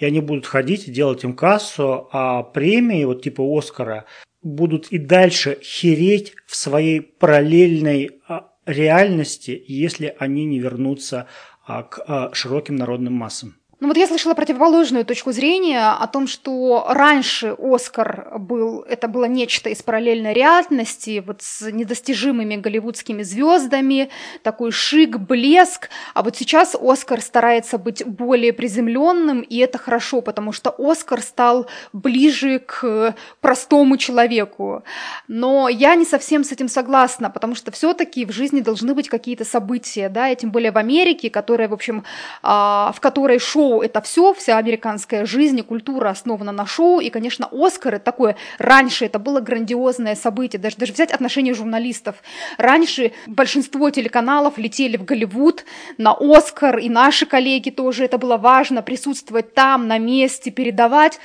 И 0.00 0.04
они 0.04 0.20
будут 0.20 0.46
ходить 0.46 0.90
делать 0.90 1.24
им 1.24 1.34
кассу, 1.34 2.08
а 2.10 2.42
премии, 2.42 3.04
вот 3.04 3.22
типа 3.22 3.42
Оскара, 3.42 4.06
будут 4.42 4.86
и 4.88 4.96
дальше 4.96 5.58
хереть 5.62 6.32
в 6.46 6.56
своей 6.56 7.02
параллельной 7.02 8.22
реальности, 8.68 9.62
если 9.66 10.14
они 10.18 10.44
не 10.44 10.60
вернутся 10.60 11.26
а, 11.66 11.82
к 11.82 12.02
а, 12.06 12.32
широким 12.34 12.76
народным 12.76 13.14
массам. 13.14 13.57
Ну 13.80 13.86
вот 13.86 13.96
я 13.96 14.08
слышала 14.08 14.34
противоположную 14.34 15.04
точку 15.04 15.30
зрения 15.30 15.90
о 15.92 16.04
том, 16.08 16.26
что 16.26 16.84
раньше 16.88 17.54
Оскар 17.60 18.36
был, 18.36 18.80
это 18.80 19.06
было 19.06 19.26
нечто 19.26 19.70
из 19.70 19.82
параллельной 19.82 20.32
реальности, 20.32 21.22
вот 21.24 21.42
с 21.42 21.70
недостижимыми 21.70 22.56
голливудскими 22.56 23.22
звездами, 23.22 24.10
такой 24.42 24.72
шик, 24.72 25.18
блеск, 25.18 25.90
а 26.14 26.24
вот 26.24 26.36
сейчас 26.36 26.74
Оскар 26.74 27.20
старается 27.20 27.78
быть 27.78 28.04
более 28.04 28.52
приземленным, 28.52 29.42
и 29.42 29.58
это 29.58 29.78
хорошо, 29.78 30.22
потому 30.22 30.50
что 30.50 30.74
Оскар 30.76 31.22
стал 31.22 31.68
ближе 31.92 32.58
к 32.58 33.14
простому 33.40 33.96
человеку. 33.96 34.82
Но 35.28 35.68
я 35.68 35.94
не 35.94 36.04
совсем 36.04 36.42
с 36.42 36.50
этим 36.50 36.66
согласна, 36.66 37.30
потому 37.30 37.54
что 37.54 37.70
все-таки 37.70 38.24
в 38.24 38.32
жизни 38.32 38.58
должны 38.58 38.92
быть 38.94 39.08
какие-то 39.08 39.44
события, 39.44 40.08
да, 40.08 40.30
и 40.30 40.34
тем 40.34 40.50
более 40.50 40.72
в 40.72 40.78
Америке, 40.78 41.30
которая, 41.30 41.68
в 41.68 41.74
общем, 41.74 42.02
а, 42.42 42.92
в 42.92 42.98
которой 42.98 43.38
шоу 43.38 43.67
шоу– 43.68 43.82
это 43.82 44.00
все, 44.00 44.32
вся 44.34 44.58
американская 44.58 45.26
жизнь 45.26 45.58
и 45.58 45.62
культура 45.62 46.10
основана 46.10 46.52
на 46.52 46.66
шоу, 46.66 47.00
и, 47.00 47.10
конечно, 47.10 47.48
Оскары 47.52 47.98
такое, 47.98 48.36
раньше 48.58 49.04
это 49.04 49.18
было 49.18 49.40
грандиозное 49.40 50.14
событие, 50.14 50.60
даже, 50.60 50.76
даже 50.76 50.92
взять 50.92 51.12
отношение 51.12 51.54
журналистов. 51.54 52.16
Раньше 52.56 53.12
большинство 53.26 53.90
телеканалов 53.90 54.58
летели 54.58 54.96
в 54.96 55.04
Голливуд 55.04 55.64
на 55.98 56.16
Оскар, 56.18 56.78
и 56.78 56.88
наши 56.88 57.26
коллеги 57.26 57.70
тоже, 57.70 58.04
это 58.04 58.18
было 58.18 58.36
важно, 58.36 58.82
присутствовать 58.82 59.54
там, 59.54 59.88
на 59.88 59.98
месте, 59.98 60.50
передавать. 60.50 61.20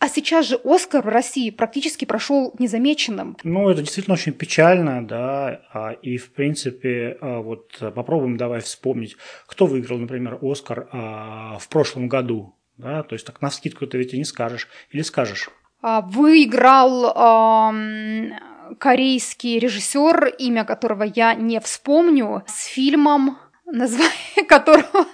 А 0.00 0.08
сейчас 0.08 0.46
же 0.46 0.60
Оскар 0.64 1.04
в 1.04 1.08
России 1.08 1.50
практически 1.50 2.04
прошел 2.04 2.54
незамеченным. 2.58 3.36
Ну, 3.42 3.68
это 3.68 3.82
действительно 3.82 4.14
очень 4.14 4.32
печально, 4.32 5.04
да. 5.04 5.62
А, 5.72 5.90
и, 5.90 6.18
в 6.18 6.30
принципе, 6.30 7.18
а, 7.20 7.40
вот 7.40 7.76
попробуем 7.94 8.36
давай 8.36 8.60
вспомнить, 8.60 9.16
кто 9.46 9.66
выиграл, 9.66 9.98
например, 9.98 10.38
Оскар 10.40 10.88
а, 10.92 11.58
в 11.58 11.68
прошлом 11.68 12.08
году. 12.08 12.54
Да? 12.76 13.02
То 13.02 13.14
есть 13.14 13.26
так 13.26 13.42
на 13.42 13.50
скидку 13.50 13.88
ты 13.88 13.98
ведь 13.98 14.14
и 14.14 14.18
не 14.18 14.24
скажешь. 14.24 14.68
Или 14.92 15.02
скажешь? 15.02 15.50
Выиграл 15.82 17.12
эм, 17.12 18.34
корейский 18.78 19.58
режиссер, 19.58 20.26
имя 20.38 20.64
которого 20.64 21.02
я 21.02 21.34
не 21.34 21.60
вспомню, 21.60 22.44
с 22.46 22.66
фильмом, 22.66 23.38
название 23.66 24.44
которого 24.48 25.06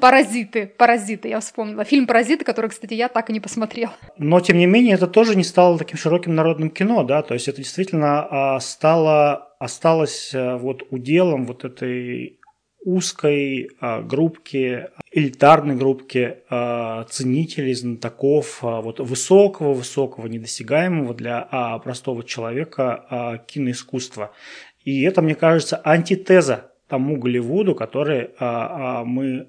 Паразиты, 0.00 0.66
паразиты, 0.66 1.28
я 1.28 1.40
вспомнила. 1.40 1.84
Фильм 1.84 2.06
Паразиты, 2.06 2.44
который, 2.44 2.70
кстати, 2.70 2.94
я 2.94 3.08
так 3.08 3.30
и 3.30 3.32
не 3.32 3.40
посмотрел. 3.40 3.90
Но, 4.18 4.40
тем 4.40 4.58
не 4.58 4.66
менее, 4.66 4.94
это 4.94 5.06
тоже 5.06 5.36
не 5.36 5.44
стало 5.44 5.78
таким 5.78 5.98
широким 5.98 6.34
народным 6.34 6.70
кино, 6.70 7.04
да, 7.04 7.22
то 7.22 7.34
есть 7.34 7.48
это 7.48 7.58
действительно 7.58 8.26
а, 8.30 8.60
стало, 8.60 9.54
осталось 9.58 10.32
а, 10.34 10.56
вот 10.58 10.82
уделом 10.90 11.46
вот 11.46 11.64
этой 11.64 12.38
узкой 12.82 13.70
а, 13.80 14.00
группки, 14.00 14.88
элитарной 15.12 15.76
группки 15.76 16.38
а, 16.48 17.04
ценителей, 17.04 17.74
знатоков 17.74 18.62
вот 18.62 19.00
высокого, 19.00 19.74
высокого, 19.74 20.26
недосягаемого 20.26 21.14
для 21.14 21.42
простого 21.82 22.24
человека 22.24 23.42
киноискусства. 23.46 24.32
И 24.84 25.02
это, 25.02 25.20
мне 25.20 25.34
кажется, 25.34 25.80
антитеза 25.84 26.70
тому 26.90 27.16
Голливуду, 27.18 27.74
который 27.74 28.30
а, 28.38 29.00
а, 29.00 29.04
мы 29.04 29.48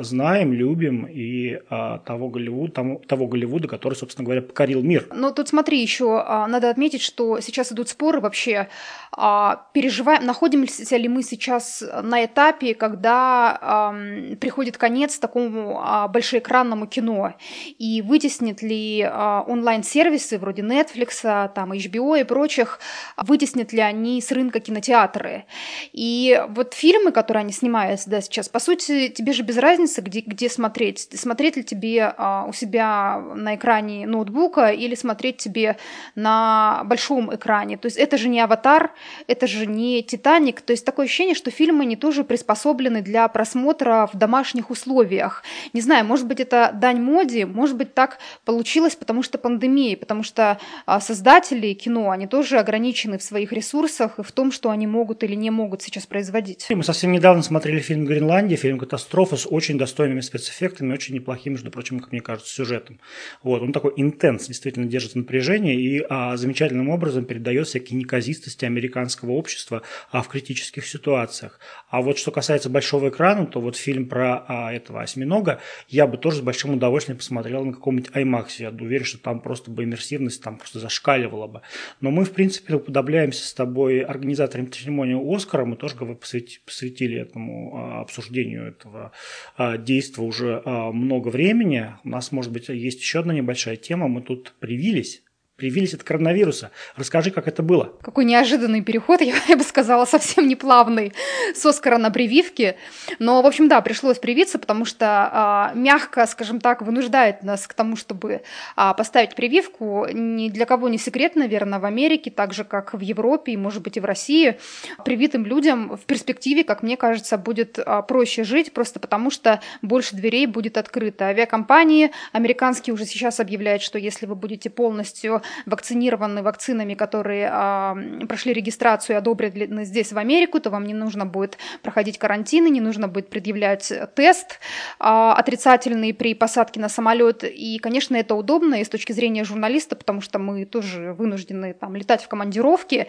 знаем, 0.00 0.52
любим 0.52 1.06
и 1.08 1.60
а, 1.70 1.98
того, 1.98 2.28
Голливуд, 2.28 2.74
тому, 2.74 2.98
того 2.98 3.28
Голливуда, 3.28 3.68
который, 3.68 3.94
собственно 3.94 4.24
говоря, 4.24 4.42
покорил 4.42 4.82
мир. 4.82 5.06
Ну, 5.14 5.32
тут 5.32 5.48
смотри, 5.48 5.80
еще 5.80 6.20
а, 6.26 6.48
надо 6.48 6.68
отметить, 6.68 7.00
что 7.00 7.38
сейчас 7.40 7.70
идут 7.70 7.88
споры 7.88 8.20
вообще, 8.20 8.68
переживаем, 9.12 10.24
находимся 10.24 10.96
ли 10.96 11.08
мы 11.08 11.22
сейчас 11.22 11.84
на 12.02 12.24
этапе, 12.24 12.74
когда 12.74 13.92
приходит 14.40 14.78
конец 14.78 15.18
такому 15.18 15.80
большеэкранному 16.08 16.86
кино, 16.86 17.34
и 17.78 18.02
вытеснит 18.02 18.62
ли 18.62 19.04
онлайн-сервисы 19.04 20.38
вроде 20.38 20.62
Netflix, 20.62 21.50
там, 21.54 21.72
HBO 21.72 22.18
и 22.20 22.24
прочих, 22.24 22.80
вытеснят 23.18 23.72
ли 23.72 23.80
они 23.80 24.20
с 24.20 24.32
рынка 24.32 24.60
кинотеатры. 24.60 25.44
И 25.92 26.42
вот 26.48 26.74
фильмы, 26.74 27.12
которые 27.12 27.42
они 27.42 27.52
снимают 27.52 28.00
да, 28.06 28.22
сейчас, 28.22 28.48
по 28.48 28.58
сути, 28.58 29.08
тебе 29.08 29.32
же 29.34 29.42
без 29.42 29.58
разницы, 29.62 30.00
где, 30.00 30.20
где 30.20 30.48
смотреть. 30.48 31.08
Смотреть 31.14 31.56
ли 31.56 31.64
тебе 31.64 32.12
а, 32.16 32.44
у 32.48 32.52
себя 32.52 33.18
на 33.34 33.54
экране 33.54 34.06
ноутбука 34.06 34.68
или 34.68 34.94
смотреть 34.94 35.38
тебе 35.38 35.76
на 36.14 36.82
большом 36.84 37.34
экране. 37.34 37.78
То 37.78 37.86
есть 37.86 37.96
это 37.96 38.18
же 38.18 38.28
не 38.28 38.40
«Аватар», 38.40 38.92
это 39.26 39.46
же 39.46 39.66
не 39.66 40.02
«Титаник». 40.02 40.60
То 40.60 40.72
есть 40.72 40.84
такое 40.84 41.06
ощущение, 41.06 41.34
что 41.34 41.50
фильмы 41.50 41.84
не 41.84 41.96
тоже 41.96 42.24
приспособлены 42.24 43.02
для 43.02 43.26
просмотра 43.28 44.08
в 44.12 44.16
домашних 44.16 44.70
условиях. 44.70 45.42
Не 45.72 45.80
знаю, 45.80 46.04
может 46.04 46.26
быть, 46.26 46.40
это 46.40 46.70
дань 46.74 47.00
моде, 47.00 47.46
может 47.46 47.76
быть, 47.76 47.94
так 47.94 48.18
получилось, 48.44 48.96
потому 48.96 49.22
что 49.22 49.38
пандемия, 49.38 49.96
потому 49.96 50.22
что 50.22 50.58
а, 50.86 51.00
создатели 51.00 51.72
кино, 51.74 52.10
они 52.10 52.26
тоже 52.26 52.58
ограничены 52.58 53.18
в 53.18 53.22
своих 53.22 53.52
ресурсах 53.52 54.18
и 54.18 54.22
в 54.22 54.32
том, 54.32 54.52
что 54.52 54.70
они 54.70 54.86
могут 54.86 55.22
или 55.22 55.34
не 55.34 55.50
могут 55.50 55.82
сейчас 55.82 56.06
производить. 56.06 56.66
Мы 56.70 56.82
совсем 56.84 57.12
недавно 57.12 57.42
смотрели 57.42 57.80
фильм 57.80 58.04
«Гренландия», 58.04 58.56
фильм 58.56 58.78
«Катастрофа», 58.78 59.36
с 59.42 59.46
очень 59.48 59.78
достойными 59.78 60.20
спецэффектами, 60.20 60.92
очень 60.92 61.14
неплохим, 61.14 61.54
между 61.54 61.70
прочим, 61.70 62.00
как 62.00 62.12
мне 62.12 62.20
кажется, 62.20 62.52
сюжетом. 62.52 63.00
Вот, 63.42 63.62
он 63.62 63.72
такой 63.72 63.92
интенс, 63.96 64.46
действительно 64.46 64.86
держит 64.86 65.14
напряжение 65.14 65.74
и 65.74 66.04
а, 66.08 66.36
замечательным 66.36 66.88
образом 66.88 67.24
передает 67.24 67.66
всякие 67.66 67.98
неказистости 67.98 68.64
американского 68.64 69.32
общества 69.32 69.82
а, 70.10 70.22
в 70.22 70.28
критических 70.28 70.86
ситуациях. 70.86 71.58
А 71.88 72.00
вот 72.00 72.18
что 72.18 72.30
касается 72.30 72.70
большого 72.70 73.08
экрана, 73.08 73.46
то 73.46 73.60
вот 73.60 73.76
фильм 73.76 74.06
про 74.08 74.44
а, 74.46 74.72
этого 74.72 75.02
осьминога 75.02 75.60
я 75.88 76.06
бы 76.06 76.16
тоже 76.16 76.38
с 76.38 76.40
большим 76.40 76.74
удовольствием 76.74 77.18
посмотрел 77.18 77.64
на 77.64 77.72
каком-нибудь 77.72 78.10
IMAX. 78.10 78.46
Я 78.58 78.70
уверен, 78.70 79.04
что 79.04 79.18
там 79.18 79.40
просто 79.40 79.70
бы 79.70 79.84
иммерсивность 79.84 80.42
там 80.42 80.58
просто 80.58 80.78
зашкаливала 80.78 81.46
бы. 81.46 81.62
Но 82.00 82.10
мы, 82.10 82.24
в 82.24 82.32
принципе, 82.32 82.74
уподобляемся 82.74 83.46
с 83.46 83.52
тобой 83.54 84.00
организаторам 84.00 84.70
церемонии 84.70 85.34
Оскара. 85.34 85.64
Мы 85.64 85.76
тоже 85.76 85.96
как 85.96 86.08
бы 86.08 86.14
посвятили 86.14 87.20
этому 87.20 87.76
а, 87.76 88.00
обсуждению 88.02 88.68
этого 88.68 89.12
а, 89.56 89.76
действа 89.76 90.22
уже 90.22 90.62
а, 90.64 90.92
много 90.92 91.28
времени. 91.28 91.94
У 92.04 92.08
нас, 92.08 92.32
может 92.32 92.52
быть, 92.52 92.68
есть 92.68 93.00
еще 93.00 93.20
одна 93.20 93.34
небольшая 93.34 93.76
тема. 93.76 94.08
Мы 94.08 94.22
тут 94.22 94.54
привились 94.60 95.22
привились 95.62 95.94
от 95.94 96.02
коронавируса. 96.02 96.72
Расскажи, 96.96 97.30
как 97.30 97.46
это 97.46 97.62
было. 97.62 97.92
Какой 98.02 98.24
неожиданный 98.24 98.80
переход, 98.80 99.20
я, 99.20 99.34
я 99.46 99.56
бы 99.56 99.62
сказала, 99.62 100.06
совсем 100.06 100.48
не 100.48 100.56
плавный, 100.56 101.12
с 101.54 101.64
Оскара 101.64 101.98
на 101.98 102.10
прививки. 102.10 102.74
Но, 103.20 103.40
в 103.42 103.46
общем, 103.46 103.68
да, 103.68 103.80
пришлось 103.80 104.18
привиться, 104.18 104.58
потому 104.58 104.84
что 104.84 105.06
а, 105.06 105.72
мягко, 105.76 106.26
скажем 106.26 106.60
так, 106.60 106.82
вынуждает 106.82 107.44
нас 107.44 107.68
к 107.68 107.74
тому, 107.74 107.94
чтобы 107.94 108.42
а, 108.74 108.92
поставить 108.92 109.36
прививку. 109.36 110.08
Ни 110.12 110.48
для 110.48 110.66
кого 110.66 110.88
не 110.88 110.98
секрет, 110.98 111.36
наверное, 111.36 111.78
в 111.78 111.84
Америке, 111.84 112.32
так 112.32 112.52
же, 112.52 112.64
как 112.64 112.94
в 112.94 113.00
Европе 113.00 113.52
и, 113.52 113.56
может 113.56 113.82
быть, 113.82 113.96
и 113.96 114.00
в 114.00 114.04
России, 114.04 114.58
привитым 115.04 115.46
людям 115.46 115.96
в 115.96 116.06
перспективе, 116.06 116.64
как 116.64 116.82
мне 116.82 116.96
кажется, 116.96 117.38
будет 117.38 117.78
а, 117.78 118.02
проще 118.02 118.42
жить, 118.42 118.72
просто 118.72 118.98
потому 118.98 119.30
что 119.30 119.60
больше 119.80 120.16
дверей 120.16 120.46
будет 120.46 120.76
открыто. 120.76 121.26
Авиакомпании 121.26 122.10
американские 122.32 122.94
уже 122.94 123.04
сейчас 123.04 123.38
объявляют, 123.38 123.82
что 123.82 123.96
если 123.96 124.26
вы 124.26 124.34
будете 124.34 124.68
полностью 124.68 125.40
вакцинированы 125.66 126.42
вакцинами, 126.42 126.94
которые 126.94 127.48
а, 127.52 127.96
прошли 128.28 128.52
регистрацию 128.52 129.16
и 129.16 129.18
одобрены 129.18 129.84
здесь 129.84 130.12
в 130.12 130.18
Америку, 130.18 130.60
то 130.60 130.70
вам 130.70 130.86
не 130.86 130.94
нужно 130.94 131.26
будет 131.26 131.58
проходить 131.82 132.18
карантины, 132.18 132.68
не 132.68 132.80
нужно 132.80 133.08
будет 133.08 133.28
предъявлять 133.30 133.92
тест 134.14 134.60
а, 134.98 135.34
отрицательный 135.34 136.14
при 136.14 136.34
посадке 136.34 136.80
на 136.80 136.88
самолет. 136.88 137.44
И, 137.44 137.78
конечно, 137.78 138.16
это 138.16 138.34
удобно 138.34 138.76
и 138.76 138.84
с 138.84 138.88
точки 138.88 139.12
зрения 139.12 139.44
журналиста, 139.44 139.96
потому 139.96 140.20
что 140.20 140.38
мы 140.38 140.64
тоже 140.64 141.12
вынуждены 141.12 141.74
там 141.74 141.96
летать 141.96 142.22
в 142.22 142.28
командировки. 142.28 143.08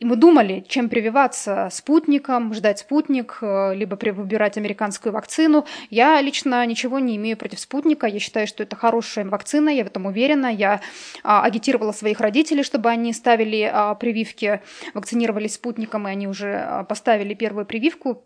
И 0.00 0.04
мы 0.04 0.16
думали, 0.16 0.64
чем 0.68 0.88
прививаться 0.88 1.68
спутником, 1.72 2.52
ждать 2.52 2.80
спутник, 2.80 3.38
э, 3.40 3.74
либо 3.74 3.96
выбирать 4.12 4.58
американскую 4.58 5.12
вакцину. 5.12 5.66
Я 5.88 6.20
лично 6.20 6.64
ничего 6.66 6.98
не 6.98 7.16
имею 7.16 7.36
против 7.36 7.60
спутника. 7.60 8.06
Я 8.06 8.18
считаю, 8.18 8.46
что 8.46 8.62
это 8.62 8.76
хорошая 8.76 9.24
вакцина, 9.24 9.68
я 9.68 9.84
в 9.84 9.86
этом 9.86 10.06
уверена. 10.06 10.48
Я 10.48 10.80
а, 11.22 11.42
агитировала 11.54 11.92
своих 11.92 12.20
родителей, 12.20 12.64
чтобы 12.64 12.90
они 12.90 13.12
ставили 13.12 13.70
а, 13.72 13.94
прививки, 13.94 14.60
вакцинировались 14.92 15.54
спутником, 15.54 16.08
и 16.08 16.10
они 16.10 16.26
уже 16.26 16.56
а, 16.56 16.84
поставили 16.84 17.34
первую 17.34 17.64
прививку, 17.64 18.24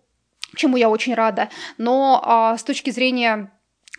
чему 0.56 0.76
я 0.76 0.88
очень 0.88 1.14
рада. 1.14 1.50
Но 1.76 2.22
а, 2.24 2.56
с 2.56 2.62
точки 2.62 2.90
зрения 2.90 3.52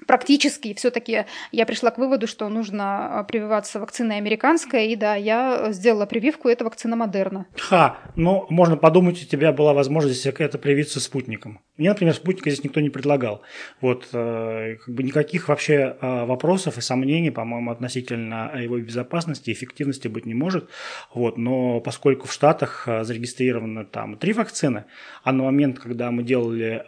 практически 0.08 0.74
все-таки 0.74 1.26
я 1.52 1.66
пришла 1.66 1.92
к 1.92 1.98
выводу, 1.98 2.28
что 2.28 2.50
нужно 2.50 3.20
а, 3.20 3.24
прививаться 3.24 3.80
вакциной 3.80 4.18
американской, 4.18 4.88
и 4.88 4.96
да, 4.96 5.16
я 5.16 5.72
сделала 5.72 6.06
прививку, 6.06 6.50
это 6.50 6.64
вакцина 6.66 6.96
Модерна. 6.96 7.46
Ха, 7.58 7.98
ну, 8.16 8.46
можно 8.50 8.78
подумать, 8.78 9.22
у 9.22 9.26
тебя 9.26 9.52
была 9.52 9.74
возможность 9.74 10.26
это 10.26 10.58
привиться 10.58 11.00
спутником. 11.00 11.60
Мне, 11.80 11.90
например, 11.90 12.14
спутника 12.14 12.50
здесь 12.50 12.66
никто 12.66 12.82
не 12.82 12.90
предлагал. 12.90 13.42
Вот, 13.80 14.10
э, 14.12 14.76
как 14.86 14.94
бы 14.94 15.02
никаких 15.02 15.48
вообще 15.48 15.96
э, 16.02 16.26
вопросов 16.26 16.78
и 16.78 16.82
сомнений, 16.82 17.32
по-моему, 17.32 17.72
относительно 17.72 18.52
его 18.62 18.78
безопасности 18.80 19.50
и 19.50 19.54
эффективности 19.54 20.10
быть 20.10 20.26
не 20.26 20.34
может. 20.34 20.70
Вот, 21.14 21.38
но 21.38 21.80
поскольку 21.80 22.28
в 22.28 22.34
Штатах 22.34 22.84
э, 22.86 23.06
зарегистрировано 23.06 23.86
там 23.86 24.18
три 24.18 24.34
вакцины, 24.34 24.86
а 25.24 25.32
на 25.32 25.44
момент, 25.44 25.80
когда 25.80 26.12
мы 26.12 26.24
делали 26.24 26.84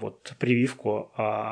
вот, 0.00 0.34
прививку, 0.38 1.10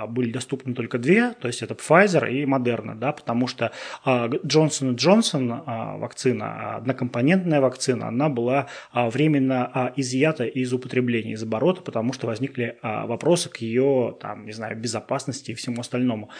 были 0.08 0.30
доступны 0.30 0.63
доступны 0.64 0.74
только 0.74 0.98
две, 0.98 1.34
то 1.40 1.48
есть 1.48 1.62
это 1.62 1.74
Pfizer 1.74 2.30
и 2.30 2.44
Moderna, 2.44 2.94
да, 2.94 3.12
потому 3.12 3.46
что 3.46 3.70
Johnson 4.04 4.96
Johnson 4.96 5.62
а, 5.66 5.96
вакцина, 5.96 6.46
а, 6.46 6.76
однокомпонентная 6.76 7.60
вакцина, 7.60 8.08
она 8.08 8.28
была 8.28 8.66
а, 8.92 9.10
временно 9.10 9.92
изъята 9.96 10.44
из 10.44 10.72
употребления, 10.72 11.32
из 11.32 11.42
оборота, 11.42 11.82
потому 11.82 12.12
что 12.12 12.26
возникли 12.26 12.78
вопросы 12.82 13.48
к 13.48 13.56
ее, 13.58 14.16
там, 14.20 14.46
не 14.46 14.52
знаю, 14.52 14.76
безопасности 14.76 15.52
и 15.52 15.54
всему 15.54 15.80
остальному. 15.80 16.30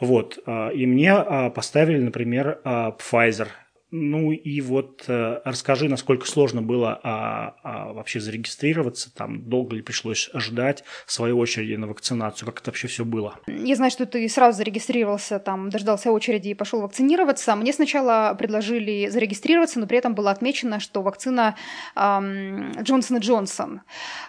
Вот. 0.00 0.38
И 0.74 0.86
мне 0.86 1.50
поставили, 1.54 1.98
например, 1.98 2.60
Pfizer 2.64 3.48
ну 3.96 4.32
и 4.32 4.60
вот 4.60 5.04
э, 5.06 5.40
расскажи, 5.44 5.88
насколько 5.88 6.26
сложно 6.26 6.62
было 6.62 6.98
а, 7.04 7.54
а, 7.62 7.92
вообще 7.92 8.18
зарегистрироваться, 8.18 9.14
там 9.14 9.48
долго 9.48 9.76
ли 9.76 9.82
пришлось 9.82 10.30
ждать 10.34 10.82
своей 11.06 11.32
очереди 11.32 11.76
на 11.76 11.86
вакцинацию, 11.86 12.46
как 12.46 12.60
это 12.60 12.72
вообще 12.72 12.88
все 12.88 13.04
было? 13.04 13.38
Я 13.46 13.76
знаю, 13.76 13.92
что 13.92 14.04
ты 14.04 14.28
сразу 14.28 14.58
зарегистрировался, 14.58 15.38
там 15.38 15.70
дождался 15.70 16.10
очереди 16.10 16.48
и 16.48 16.54
пошел 16.54 16.80
вакцинироваться. 16.80 17.54
Мне 17.54 17.72
сначала 17.72 18.34
предложили 18.36 19.06
зарегистрироваться, 19.06 19.78
но 19.78 19.86
при 19.86 19.98
этом 19.98 20.16
было 20.16 20.32
отмечено, 20.32 20.80
что 20.80 21.00
вакцина 21.00 21.54
Джонсон 21.96 23.18
и 23.18 23.20
Джонсон. 23.20 23.82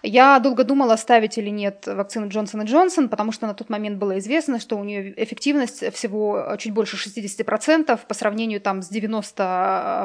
Я 0.04 0.38
долго 0.40 0.64
думала, 0.64 0.96
ставить 0.96 1.40
или 1.40 1.50
нет 1.50 1.88
вакцину 1.88 2.30
Джонсон 2.30 2.62
и 2.62 2.66
Джонсон, 2.66 3.10
потому 3.10 3.32
что 3.32 3.48
на 3.48 3.56
тот 3.56 3.70
момент 3.70 3.98
было 3.98 4.20
известно, 4.20 4.60
что 4.60 4.78
у 4.78 4.84
нее 4.84 5.12
эффективность 5.24 5.92
всего 5.96 6.56
чуть 6.60 6.72
больше 6.72 6.98
60% 6.98 8.00
по 8.08 8.14
сравнению 8.14 8.62
там 8.62 8.84
с 8.84 8.90
90 8.90 9.55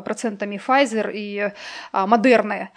процентами 0.05 0.61
Pfizer 0.65 1.11
и 1.13 1.53
Модерны. 1.93 2.71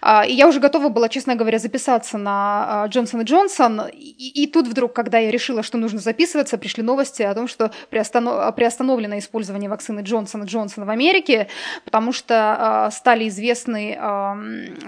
А, 0.00 0.24
и 0.24 0.32
я 0.32 0.48
уже 0.48 0.60
готова 0.60 0.88
была, 0.88 1.08
честно 1.08 1.34
говоря, 1.34 1.58
записаться 1.58 2.18
на 2.18 2.86
Джонсон 2.88 3.22
и 3.22 3.24
Джонсон. 3.24 3.82
И, 3.92 4.46
тут 4.52 4.68
вдруг, 4.68 4.92
когда 4.92 5.18
я 5.18 5.30
решила, 5.30 5.62
что 5.62 5.78
нужно 5.78 5.98
записываться, 5.98 6.58
пришли 6.58 6.82
новости 6.82 7.22
о 7.22 7.34
том, 7.34 7.48
что 7.48 7.70
приостанов... 7.90 8.54
приостановлено 8.54 9.18
использование 9.18 9.70
вакцины 9.70 10.00
Джонсон 10.00 10.44
и 10.44 10.46
Джонсон 10.46 10.84
в 10.84 10.90
Америке, 10.90 11.48
потому 11.84 12.12
что 12.12 12.56
а, 12.58 12.90
стали 12.90 13.28
известны, 13.28 13.98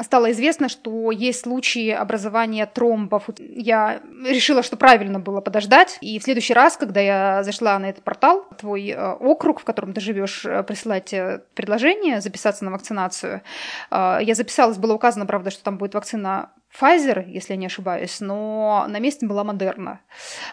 стало 0.03 0.31
известно, 0.33 0.69
что 0.69 1.11
есть 1.11 1.43
случаи 1.43 1.91
образования 1.91 2.67
тромбов. 2.67 3.25
Я 3.39 4.01
решила, 4.25 4.63
что 4.63 4.77
правильно 4.77 5.19
было 5.19 5.41
подождать. 5.41 5.99
И 6.01 6.19
в 6.19 6.23
следующий 6.23 6.55
раз, 6.55 6.77
когда 6.77 7.01
я 7.01 7.43
зашла 7.43 7.79
на 7.79 7.87
этот 7.91 8.05
портал, 8.05 8.47
твой 8.59 8.95
округ, 8.97 9.61
в 9.61 9.65
котором 9.65 9.93
ты 9.93 10.01
живешь, 10.01 10.43
присылать 10.67 11.13
предложение 11.55 12.21
записаться 12.21 12.65
на 12.65 12.71
вакцинацию. 12.71 13.43
А, 13.91 14.19
я 14.21 14.35
записалась, 14.35 14.79
было 14.79 14.95
указано, 14.95 15.27
правда, 15.27 15.51
что 15.51 15.65
там 15.65 15.79
будет 15.79 15.95
вакцина 15.95 16.51
Pfizer, 16.79 17.29
если 17.29 17.55
я 17.55 17.57
не 17.57 17.67
ошибаюсь, 17.67 18.21
но 18.21 18.87
на 18.89 19.01
месте 19.01 19.27
была 19.27 19.43
Модерна. 19.45 20.01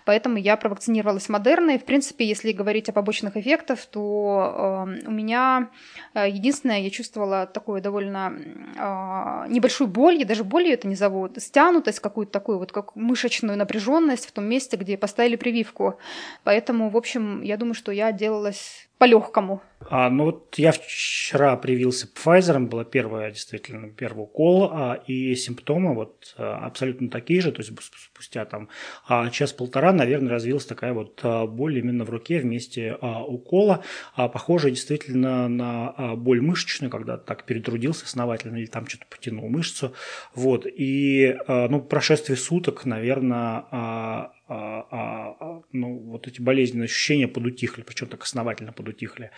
Поэтому 0.04 0.38
я 0.38 0.58
провакцинировалась 0.58 1.30
Модерной. 1.30 1.78
В 1.78 1.86
принципе, 1.86 2.26
если 2.26 2.52
говорить 2.52 2.90
о 2.90 2.94
побочных 2.94 3.38
эффектах, 3.38 3.86
то 3.86 4.86
э, 4.88 5.08
у 5.08 5.12
меня 5.12 5.70
э, 6.14 6.30
единственное, 6.30 6.80
я 6.80 6.90
чувствовала 6.90 7.46
такую 7.46 7.82
довольно 7.82 8.34
э, 8.36 9.52
небольшую 9.52 9.88
боль, 9.88 10.18
я 10.18 10.26
даже 10.26 10.44
болью 10.44 10.74
это 10.74 10.88
не 10.88 10.96
зову, 10.96 11.30
стянутость 11.38 12.00
какую-то 12.00 12.32
такую, 12.32 12.58
вот 12.58 12.72
как 12.72 12.96
мышечную 12.96 13.58
напряженность 13.58 14.26
в 14.28 14.32
том 14.32 14.46
месте, 14.46 14.76
где 14.78 14.98
поставили 14.98 15.36
прививку. 15.36 16.00
Поэтому, 16.44 16.90
в 16.90 16.98
общем, 16.98 17.42
я 17.44 17.58
думаю, 17.58 17.76
что 17.76 17.92
я 17.92 18.12
делалась 18.12 18.88
по-легкому. 18.98 19.62
А, 19.90 20.10
ну 20.10 20.26
вот 20.26 20.56
я 20.58 20.72
вчера 20.72 21.56
привился 21.56 22.08
Pfizer, 22.08 22.60
была 22.60 22.84
первая, 22.84 23.32
действительно, 23.32 23.90
первый 23.90 24.24
укол, 24.24 24.70
а, 24.72 25.00
и 25.06 25.36
симптомы 25.36 25.94
вот 25.94 26.07
а, 26.38 26.66
абсолютно 26.66 27.10
такие 27.10 27.42
же, 27.42 27.52
то 27.52 27.62
есть 27.62 27.72
спустя 27.96 28.46
там 28.46 28.70
а, 29.08 29.30
час-полтора, 29.30 29.94
наверное, 29.94 30.32
развилась 30.32 30.66
такая 30.66 30.94
вот 30.94 31.20
а, 31.24 31.46
боль 31.46 31.78
именно 31.78 32.04
в 32.04 32.10
руке 32.10 32.40
вместе 32.40 32.98
а, 33.02 33.24
укола, 33.24 33.84
а, 34.16 34.28
похожая 34.28 34.72
действительно 34.72 35.48
на 35.48 36.16
боль 36.16 36.42
мышечную, 36.42 36.92
когда 36.92 37.18
так 37.18 37.46
перетрудился 37.46 38.06
основательно 38.06 38.58
или 38.58 38.66
там 38.66 38.88
что-то 38.88 39.06
потянул 39.10 39.50
мышцу, 39.50 39.94
вот, 40.34 40.66
и, 40.66 41.38
а, 41.48 41.68
ну, 41.68 41.82
прошествие 41.82 42.38
суток, 42.38 42.86
наверное, 42.86 44.32
а, 44.50 44.56
а, 44.56 44.88
а, 44.92 45.36
а, 45.40 45.62
ну, 45.74 45.98
вот 45.98 46.28
эти 46.28 46.42
болезненные 46.42 46.86
ощущения 46.86 47.28
подутихли, 47.28 47.82
причем 47.82 48.08
так 48.08 48.24
основательно 48.24 48.72
подутихли. 48.72 49.32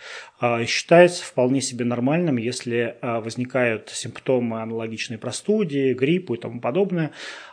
Считается 0.66 1.24
вполне 1.24 1.60
себе 1.60 1.84
нормальным, 1.84 2.36
если 2.36 2.96
возникают 3.02 3.90
симптомы 3.90 4.62
аналогичные 4.62 5.18
простуде, 5.18 5.94
гриппу 5.94 6.34
и 6.34 6.38
тому 6.38 6.60
подобное. 6.60 7.10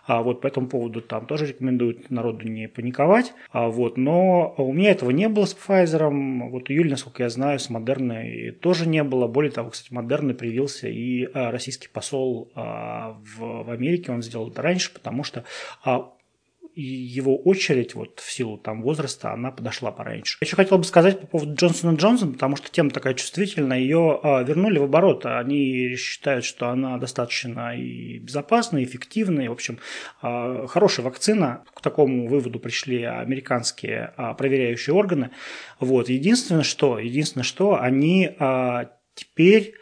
Вот 0.08 0.42
по 0.42 0.48
этому 0.48 0.68
поводу 0.68 1.02
там 1.02 1.26
тоже 1.26 1.48
рекомендуют 1.48 2.10
народу 2.10 2.48
не 2.48 2.68
паниковать. 2.68 3.34
Вот, 3.52 3.98
но 3.98 4.54
у 4.58 4.72
меня 4.72 4.92
этого 4.92 5.10
не 5.12 5.28
было 5.28 5.46
с 5.46 5.56
Pfizer. 5.56 6.50
Вот 6.50 6.70
Юль, 6.70 6.90
насколько 6.90 7.24
я 7.24 7.30
знаю, 7.30 7.60
с 7.60 7.70
Модерной 7.70 8.52
тоже 8.52 8.88
не 8.88 9.04
было. 9.04 9.28
Более 9.28 9.52
того, 9.52 9.72
кстати, 9.72 9.94
Модерной 9.94 10.34
привился 10.34 10.88
и 10.88 11.28
российский 11.34 11.90
посол 11.90 12.52
в 12.56 13.72
Америке. 13.72 14.12
Он 14.12 14.22
сделал 14.22 14.50
это 14.50 14.62
раньше, 14.62 14.94
потому 14.94 15.24
что 15.24 15.44
его 16.82 17.38
очередь 17.38 17.96
вот 17.96 18.20
в 18.20 18.32
силу 18.32 18.58
там 18.58 18.82
возраста, 18.82 19.34
она 19.34 19.52
подошла 19.52 19.92
пораньше. 19.92 20.38
Еще 20.42 20.56
хотел 20.56 20.78
бы 20.78 20.84
сказать 20.84 21.20
по 21.20 21.28
поводу 21.28 21.56
Джонсона 21.56 21.96
Джонсон, 21.96 22.34
потому 22.34 22.56
что 22.56 22.70
тема 22.70 22.92
такая 22.92 23.16
чувствительная, 23.16 23.80
ее 23.80 24.20
а, 24.22 24.44
вернули 24.44 24.78
в 24.78 24.84
оборот. 24.84 25.26
Они 25.26 25.96
считают, 25.96 26.46
что 26.46 26.70
она 26.70 26.98
достаточно 26.98 27.76
и 27.76 28.20
безопасна, 28.20 28.78
и 28.78 28.84
эффективна, 28.84 29.42
и, 29.42 29.48
в 29.48 29.54
общем, 29.54 29.80
а, 30.22 30.68
хорошая 30.68 31.06
вакцина. 31.06 31.64
К 31.74 31.82
такому 31.82 32.28
выводу 32.28 32.60
пришли 32.60 33.04
американские 33.04 34.14
а, 34.16 34.34
проверяющие 34.34 34.94
органы. 34.94 35.32
Вот. 35.80 36.10
Единственное, 36.10 36.64
что, 36.64 37.00
единственное, 37.00 37.44
что 37.44 37.82
они 37.82 38.36
а, 38.40 38.92
теперь 39.16 39.74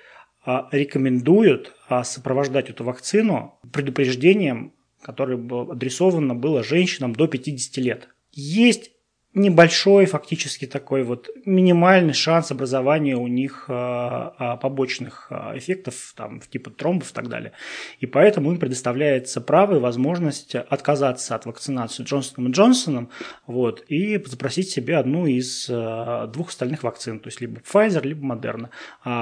а, 0.45 0.69
рекомендуют 0.71 1.73
а, 1.89 2.03
сопровождать 2.03 2.69
эту 2.69 2.83
вакцину 2.83 3.59
предупреждением 3.73 4.74
которое 5.05 5.37
адресовано 5.71 6.33
было 6.33 6.63
женщинам 6.63 7.13
до 7.13 7.27
50 7.27 7.77
лет. 7.77 8.09
Есть 8.31 8.89
небольшой 9.35 10.05
фактически 10.05 10.65
такой 10.65 11.03
вот 11.03 11.29
минимальный 11.43 12.13
шанс 12.13 12.51
образования 12.51 13.17
у 13.17 13.27
них 13.27 13.65
а, 13.67 14.33
а, 14.37 14.55
побочных 14.55 15.27
а, 15.29 15.57
эффектов, 15.57 16.13
там, 16.15 16.39
типа 16.39 16.69
тромбов 16.69 17.11
и 17.11 17.13
так 17.13 17.27
далее. 17.27 17.51
И 17.99 18.05
поэтому 18.05 18.51
им 18.51 18.57
предоставляется 18.57 19.41
право 19.41 19.75
и 19.75 19.79
возможность 19.79 20.55
отказаться 20.55 21.35
от 21.35 21.45
вакцинации 21.45 22.03
Джонсоном 22.03 22.49
и 22.49 22.53
Джонсоном 22.53 23.09
вот, 23.45 23.83
и 23.89 24.23
запросить 24.25 24.69
себе 24.69 24.97
одну 24.97 25.25
из 25.25 25.67
двух 25.67 26.49
остальных 26.49 26.83
вакцин, 26.83 27.19
то 27.19 27.27
есть 27.27 27.41
либо 27.41 27.59
Pfizer, 27.59 28.07
либо 28.07 28.25
Moderna. 28.25 28.69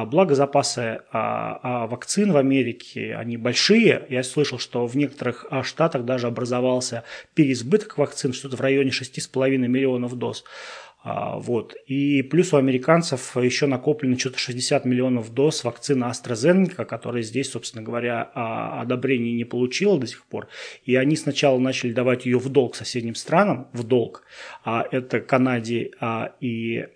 Благо 0.06 0.36
запасы 0.36 1.02
вакцин 1.12 2.32
в 2.32 2.38
Америке, 2.38 3.16
они 3.16 3.38
большие. 3.38 4.06
Я 4.10 4.22
слышал, 4.24 4.60
что 4.60 4.86
в 4.86 4.96
некоторых 4.96 5.46
штатах 5.64 6.06
даже 6.06 6.28
образовался 6.28 7.04
переизбыток 7.34 7.98
вакцин, 7.98 8.34
что-то 8.34 8.58
в 8.58 8.62
районе 8.62 8.92
6,5 8.92 9.58
миллионов 9.58 10.03
миллионов 10.04 10.16
доз. 10.16 10.44
А, 11.06 11.38
вот. 11.38 11.76
И 11.86 12.22
плюс 12.22 12.54
у 12.54 12.58
американцев 12.58 13.36
еще 13.36 13.66
накоплено 13.66 14.18
что-то 14.18 14.38
60 14.38 14.86
миллионов 14.86 15.34
доз 15.34 15.66
вакцины 15.66 16.06
AstraZeneca, 16.06 16.86
которая 16.86 17.24
здесь, 17.24 17.52
собственно 17.52 17.84
говоря, 17.84 18.32
а, 18.34 18.82
одобрения 18.82 19.34
не 19.34 19.44
получила 19.44 20.00
до 20.00 20.08
сих 20.08 20.24
пор. 20.26 20.48
И 20.86 20.96
они 20.96 21.18
сначала 21.18 21.60
начали 21.60 21.92
давать 21.92 22.26
ее 22.26 22.40
в 22.40 22.48
долг 22.48 22.76
соседним 22.76 23.16
странам, 23.16 23.68
в 23.74 23.84
долг, 23.84 24.24
а 24.64 24.86
это 24.92 25.20
Канаде 25.20 25.92
и 26.40 26.88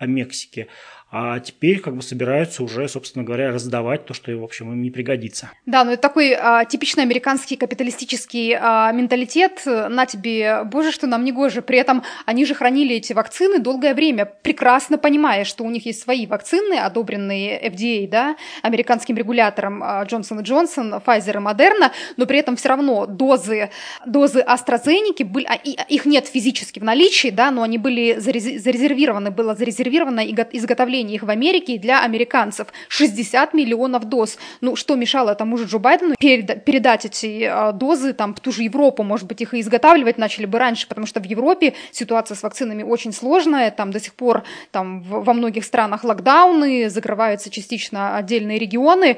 Мексике 0.00 0.66
а 1.10 1.40
теперь 1.40 1.80
как 1.80 1.96
бы 1.96 2.02
собираются 2.02 2.62
уже, 2.62 2.86
собственно 2.86 3.24
говоря, 3.24 3.50
раздавать 3.50 4.04
то, 4.04 4.12
что, 4.12 4.30
в 4.36 4.44
общем, 4.44 4.72
им 4.72 4.82
не 4.82 4.90
пригодится. 4.90 5.50
Да, 5.64 5.82
ну 5.84 5.92
это 5.92 6.02
такой 6.02 6.34
а, 6.34 6.66
типичный 6.66 7.02
американский 7.02 7.56
капиталистический 7.56 8.54
а, 8.54 8.92
менталитет. 8.92 9.62
На 9.64 10.04
тебе, 10.04 10.64
боже, 10.64 10.92
что 10.92 11.06
нам 11.06 11.24
не 11.24 11.32
гоже. 11.32 11.62
При 11.62 11.78
этом 11.78 12.02
они 12.26 12.44
же 12.44 12.54
хранили 12.54 12.96
эти 12.96 13.14
вакцины 13.14 13.58
долгое 13.58 13.94
время, 13.94 14.26
прекрасно 14.26 14.98
понимая, 14.98 15.44
что 15.44 15.64
у 15.64 15.70
них 15.70 15.86
есть 15.86 16.02
свои 16.02 16.26
вакцины, 16.26 16.74
одобренные 16.74 17.58
FDA, 17.70 18.06
да, 18.06 18.36
американским 18.62 19.16
регулятором 19.16 19.82
Джонсон 20.04 20.40
и 20.40 20.42
Джонсон, 20.42 20.92
Pfizer 20.94 21.36
и 21.36 21.42
Moderna, 21.42 21.90
но 22.18 22.26
при 22.26 22.38
этом 22.38 22.56
все 22.56 22.68
равно 22.68 23.06
дозы, 23.06 23.70
дозы 24.04 24.40
AstraZeneca 24.40 25.24
были, 25.24 25.46
а, 25.46 25.54
их 25.54 26.04
нет 26.04 26.26
физически 26.26 26.80
в 26.80 26.84
наличии, 26.84 27.28
да, 27.30 27.50
но 27.50 27.62
они 27.62 27.78
были 27.78 28.18
зарезервированы, 28.18 29.30
было 29.30 29.54
зарезервировано 29.54 30.20
изготовление 30.52 30.97
изготовления 30.98 31.14
их 31.14 31.22
в 31.22 31.30
Америке 31.30 31.78
для 31.78 32.02
американцев. 32.02 32.68
60 32.88 33.54
миллионов 33.54 34.04
доз. 34.04 34.38
Ну, 34.60 34.76
что 34.76 34.96
мешало 34.96 35.34
тому 35.34 35.56
же 35.56 35.64
Джо 35.64 35.78
Байдену 35.78 36.14
передать 36.18 37.04
эти 37.04 37.44
а, 37.44 37.72
дозы 37.72 38.12
там 38.12 38.34
в 38.34 38.40
ту 38.40 38.52
же 38.52 38.62
Европу? 38.62 39.02
Может 39.02 39.26
быть, 39.26 39.40
их 39.40 39.54
и 39.54 39.60
изготавливать 39.60 40.18
начали 40.18 40.46
бы 40.46 40.58
раньше, 40.58 40.88
потому 40.88 41.06
что 41.06 41.20
в 41.20 41.24
Европе 41.24 41.74
ситуация 41.92 42.34
с 42.34 42.42
вакцинами 42.42 42.82
очень 42.82 43.12
сложная. 43.12 43.70
Там 43.70 43.90
до 43.90 44.00
сих 44.00 44.14
пор 44.14 44.42
там, 44.70 45.02
во 45.02 45.34
многих 45.34 45.64
странах 45.64 46.04
локдауны, 46.04 46.90
закрываются 46.90 47.50
частично 47.50 48.16
отдельные 48.16 48.58
регионы. 48.58 49.16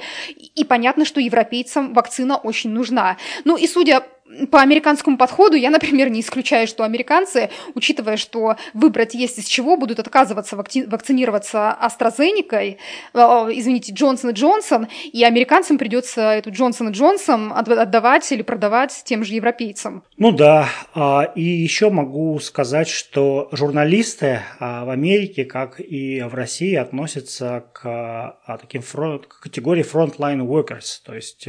И 0.56 0.64
понятно, 0.64 1.04
что 1.04 1.20
европейцам 1.20 1.94
вакцина 1.94 2.36
очень 2.36 2.70
нужна. 2.70 3.16
Ну 3.44 3.56
и 3.56 3.66
судя 3.66 4.02
по 4.50 4.60
американскому 4.60 5.16
подходу 5.16 5.56
я, 5.56 5.70
например, 5.70 6.08
не 6.10 6.20
исключаю, 6.20 6.66
что 6.66 6.84
американцы, 6.84 7.50
учитывая, 7.74 8.16
что 8.16 8.56
выбрать 8.74 9.14
есть 9.14 9.38
из 9.38 9.46
чего, 9.46 9.76
будут 9.76 9.98
отказываться 9.98 10.56
вакци- 10.56 10.88
вакцинироваться 10.88 11.76
AstraZeneca, 11.82 12.76
э, 13.14 13.18
извините, 13.52 13.92
Джонсон 13.92 14.30
и 14.30 14.32
Джонсон, 14.32 14.88
и 15.12 15.24
американцам 15.24 15.78
придется 15.78 16.20
эту 16.32 16.50
Джонсон 16.50 16.90
и 16.90 16.92
Джонсон 16.92 17.52
отдавать 17.52 18.30
или 18.32 18.42
продавать 18.42 19.02
тем 19.04 19.24
же 19.24 19.34
европейцам. 19.34 20.02
Ну 20.16 20.32
да, 20.32 20.68
а, 20.94 21.32
и 21.34 21.42
еще 21.42 21.90
могу 21.90 22.38
сказать, 22.40 22.88
что 22.88 23.48
журналисты 23.52 24.40
а, 24.58 24.84
в 24.84 24.90
Америке, 24.90 25.44
как 25.44 25.80
и 25.80 26.22
в 26.22 26.34
России, 26.34 26.74
относятся 26.74 27.64
к 27.72 27.82
а, 27.84 28.58
таким 28.58 28.82
фронт, 28.82 29.26
к 29.26 29.40
категории 29.40 29.84
frontline 29.84 30.46
workers, 30.46 31.00
то 31.04 31.14
есть 31.14 31.46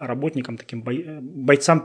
работникам, 0.00 0.56
таким 0.56 0.82
бойцам 0.82 1.77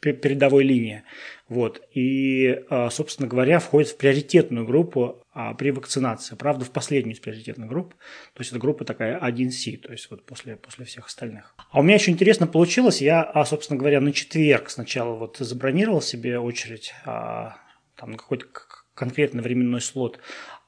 передовой 0.00 0.64
линии. 0.64 1.02
Вот. 1.48 1.82
И, 1.92 2.62
а, 2.70 2.90
собственно 2.90 3.28
говоря, 3.28 3.58
входит 3.58 3.90
в 3.90 3.96
приоритетную 3.96 4.64
группу 4.64 5.22
а, 5.32 5.54
при 5.54 5.70
вакцинации. 5.70 6.36
Правда, 6.36 6.64
в 6.64 6.70
последнюю 6.70 7.14
из 7.14 7.20
приоритетных 7.20 7.68
групп. 7.68 7.94
То 8.34 8.40
есть 8.40 8.50
это 8.50 8.60
группа 8.60 8.84
такая 8.84 9.18
1С, 9.18 9.78
то 9.78 9.92
есть 9.92 10.10
вот 10.10 10.24
после, 10.24 10.56
после 10.56 10.84
всех 10.84 11.06
остальных. 11.06 11.54
А 11.70 11.80
у 11.80 11.82
меня 11.82 11.94
еще 11.94 12.10
интересно 12.10 12.46
получилось. 12.46 13.02
Я, 13.02 13.22
а, 13.22 13.44
собственно 13.44 13.78
говоря, 13.78 14.00
на 14.00 14.12
четверг 14.12 14.70
сначала 14.70 15.14
вот 15.14 15.36
забронировал 15.38 16.00
себе 16.00 16.38
очередь 16.38 16.94
там, 17.04 18.12
на 18.12 18.16
какой-то 18.16 18.46
конкретный 18.94 19.42
временной 19.42 19.80
слот. 19.80 20.18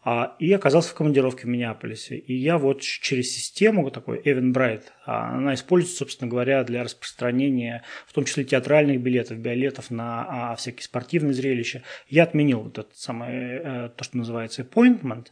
А, 0.04 0.34
и 0.40 0.52
оказался 0.52 0.90
в 0.90 0.94
командировке 0.94 1.42
в 1.42 1.48
Миннеаполисе. 1.48 2.16
И 2.16 2.34
я 2.34 2.58
вот 2.58 2.80
через 2.80 3.32
систему 3.32 3.88
такой 3.90 4.20
Eventbrite, 4.20 4.86
а, 5.06 5.36
она 5.36 5.54
используется, 5.54 5.98
собственно 5.98 6.28
говоря, 6.28 6.64
для 6.64 6.82
распространения, 6.82 7.84
в 8.08 8.12
том 8.12 8.24
числе 8.24 8.42
театральных 8.42 9.00
билетов, 9.00 9.38
билетов 9.38 9.92
на 9.92 10.26
а, 10.28 10.56
всякие 10.56 10.82
спортивные 10.82 11.34
зрелища. 11.34 11.82
Я 12.08 12.24
отменил 12.24 12.62
вот 12.62 12.78
этот 12.78 12.96
самый, 12.96 13.28
э, 13.30 13.90
то, 13.96 14.02
что 14.02 14.16
называется 14.16 14.62
appointment, 14.62 15.28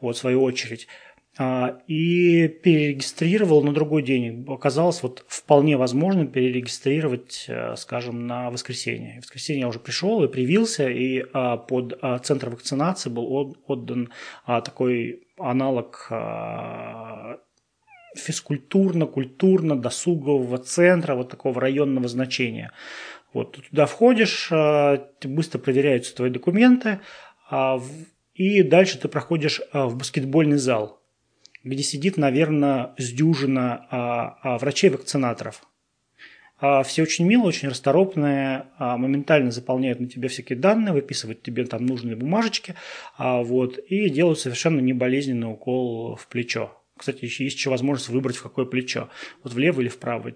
вот, 0.00 0.16
в 0.16 0.18
свою 0.18 0.42
очередь. 0.42 0.88
А, 1.38 1.78
и 1.86 2.46
перерегистрировал 2.46 3.62
на 3.62 3.72
другой 3.72 4.02
день. 4.02 4.44
Оказалось 4.48 5.02
вот 5.02 5.24
вполне 5.28 5.78
возможно 5.78 6.26
перерегистрировать, 6.26 7.46
э, 7.48 7.74
скажем, 7.76 8.26
на 8.26 8.50
воскресенье. 8.50 9.14
В 9.14 9.22
воскресенье 9.22 9.62
я 9.62 9.68
уже 9.68 9.78
пришел 9.78 10.22
и 10.22 10.28
привился, 10.28 10.90
и 10.90 11.24
а, 11.32 11.56
под 11.56 11.98
а, 12.02 12.18
центр 12.18 12.50
вакцинации 12.50 13.08
был 13.08 13.56
отдан 13.66 14.10
такой 14.44 15.26
аналог 15.38 16.10
физкультурно-культурно-досугового 18.14 20.58
центра, 20.58 21.14
вот 21.14 21.30
такого 21.30 21.58
районного 21.58 22.08
значения. 22.08 22.72
Вот 23.32 23.58
туда 23.70 23.86
входишь, 23.86 24.52
быстро 25.24 25.58
проверяются 25.58 26.14
твои 26.14 26.28
документы, 26.28 27.00
и 28.34 28.62
дальше 28.62 28.98
ты 28.98 29.08
проходишь 29.08 29.62
в 29.72 29.96
баскетбольный 29.96 30.58
зал– 30.58 30.98
где 31.64 31.82
сидит, 31.82 32.16
наверное, 32.16 32.94
с 32.98 33.12
а, 33.12 34.38
а, 34.42 34.58
врачей-вакцинаторов. 34.58 35.62
А, 36.58 36.84
все 36.84 37.02
очень 37.02 37.26
мило, 37.26 37.42
очень 37.42 37.68
расторопные, 37.68 38.66
а, 38.78 38.96
моментально 38.96 39.50
заполняют 39.50 39.98
на 39.98 40.08
тебе 40.08 40.28
всякие 40.28 40.58
данные, 40.58 40.92
выписывают 40.92 41.42
тебе 41.42 41.64
там 41.66 41.84
нужные 41.86 42.14
бумажечки, 42.14 42.76
а, 43.18 43.42
вот, 43.42 43.78
и 43.78 44.08
делают 44.08 44.38
совершенно 44.38 44.78
неболезненный 44.80 45.50
укол 45.50 46.14
в 46.14 46.28
плечо. 46.28 46.78
Кстати, 46.96 47.24
еще 47.24 47.42
есть 47.42 47.56
еще 47.56 47.70
возможность 47.70 48.10
выбрать, 48.10 48.36
в 48.36 48.42
какое 48.44 48.64
плечо. 48.64 49.08
Вот 49.42 49.54
влево 49.54 49.80
или 49.80 49.88
вправо. 49.88 50.32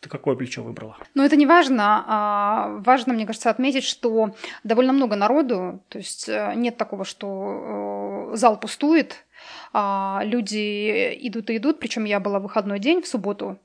Ты 0.00 0.08
какое 0.08 0.36
плечо 0.36 0.62
выбрала? 0.62 0.98
Ну, 1.14 1.24
это 1.24 1.36
не 1.36 1.46
важно. 1.46 2.04
А, 2.06 2.80
важно, 2.84 3.14
мне 3.14 3.26
кажется, 3.26 3.48
отметить, 3.48 3.84
что 3.84 4.34
довольно 4.62 4.92
много 4.92 5.16
народу. 5.16 5.82
То 5.88 5.98
есть 5.98 6.28
э, 6.28 6.52
нет 6.54 6.76
такого, 6.76 7.04
что 7.04 8.30
э, 8.32 8.36
зал 8.36 8.60
пустует. 8.60 9.24
А, 9.72 10.22
люди 10.24 11.16
идут 11.26 11.50
и 11.50 11.56
идут. 11.56 11.80
Причем 11.80 12.04
я 12.04 12.20
была 12.20 12.38
в 12.38 12.42
выходной 12.42 12.78
день 12.78 13.02
в 13.02 13.06
субботу 13.06 13.58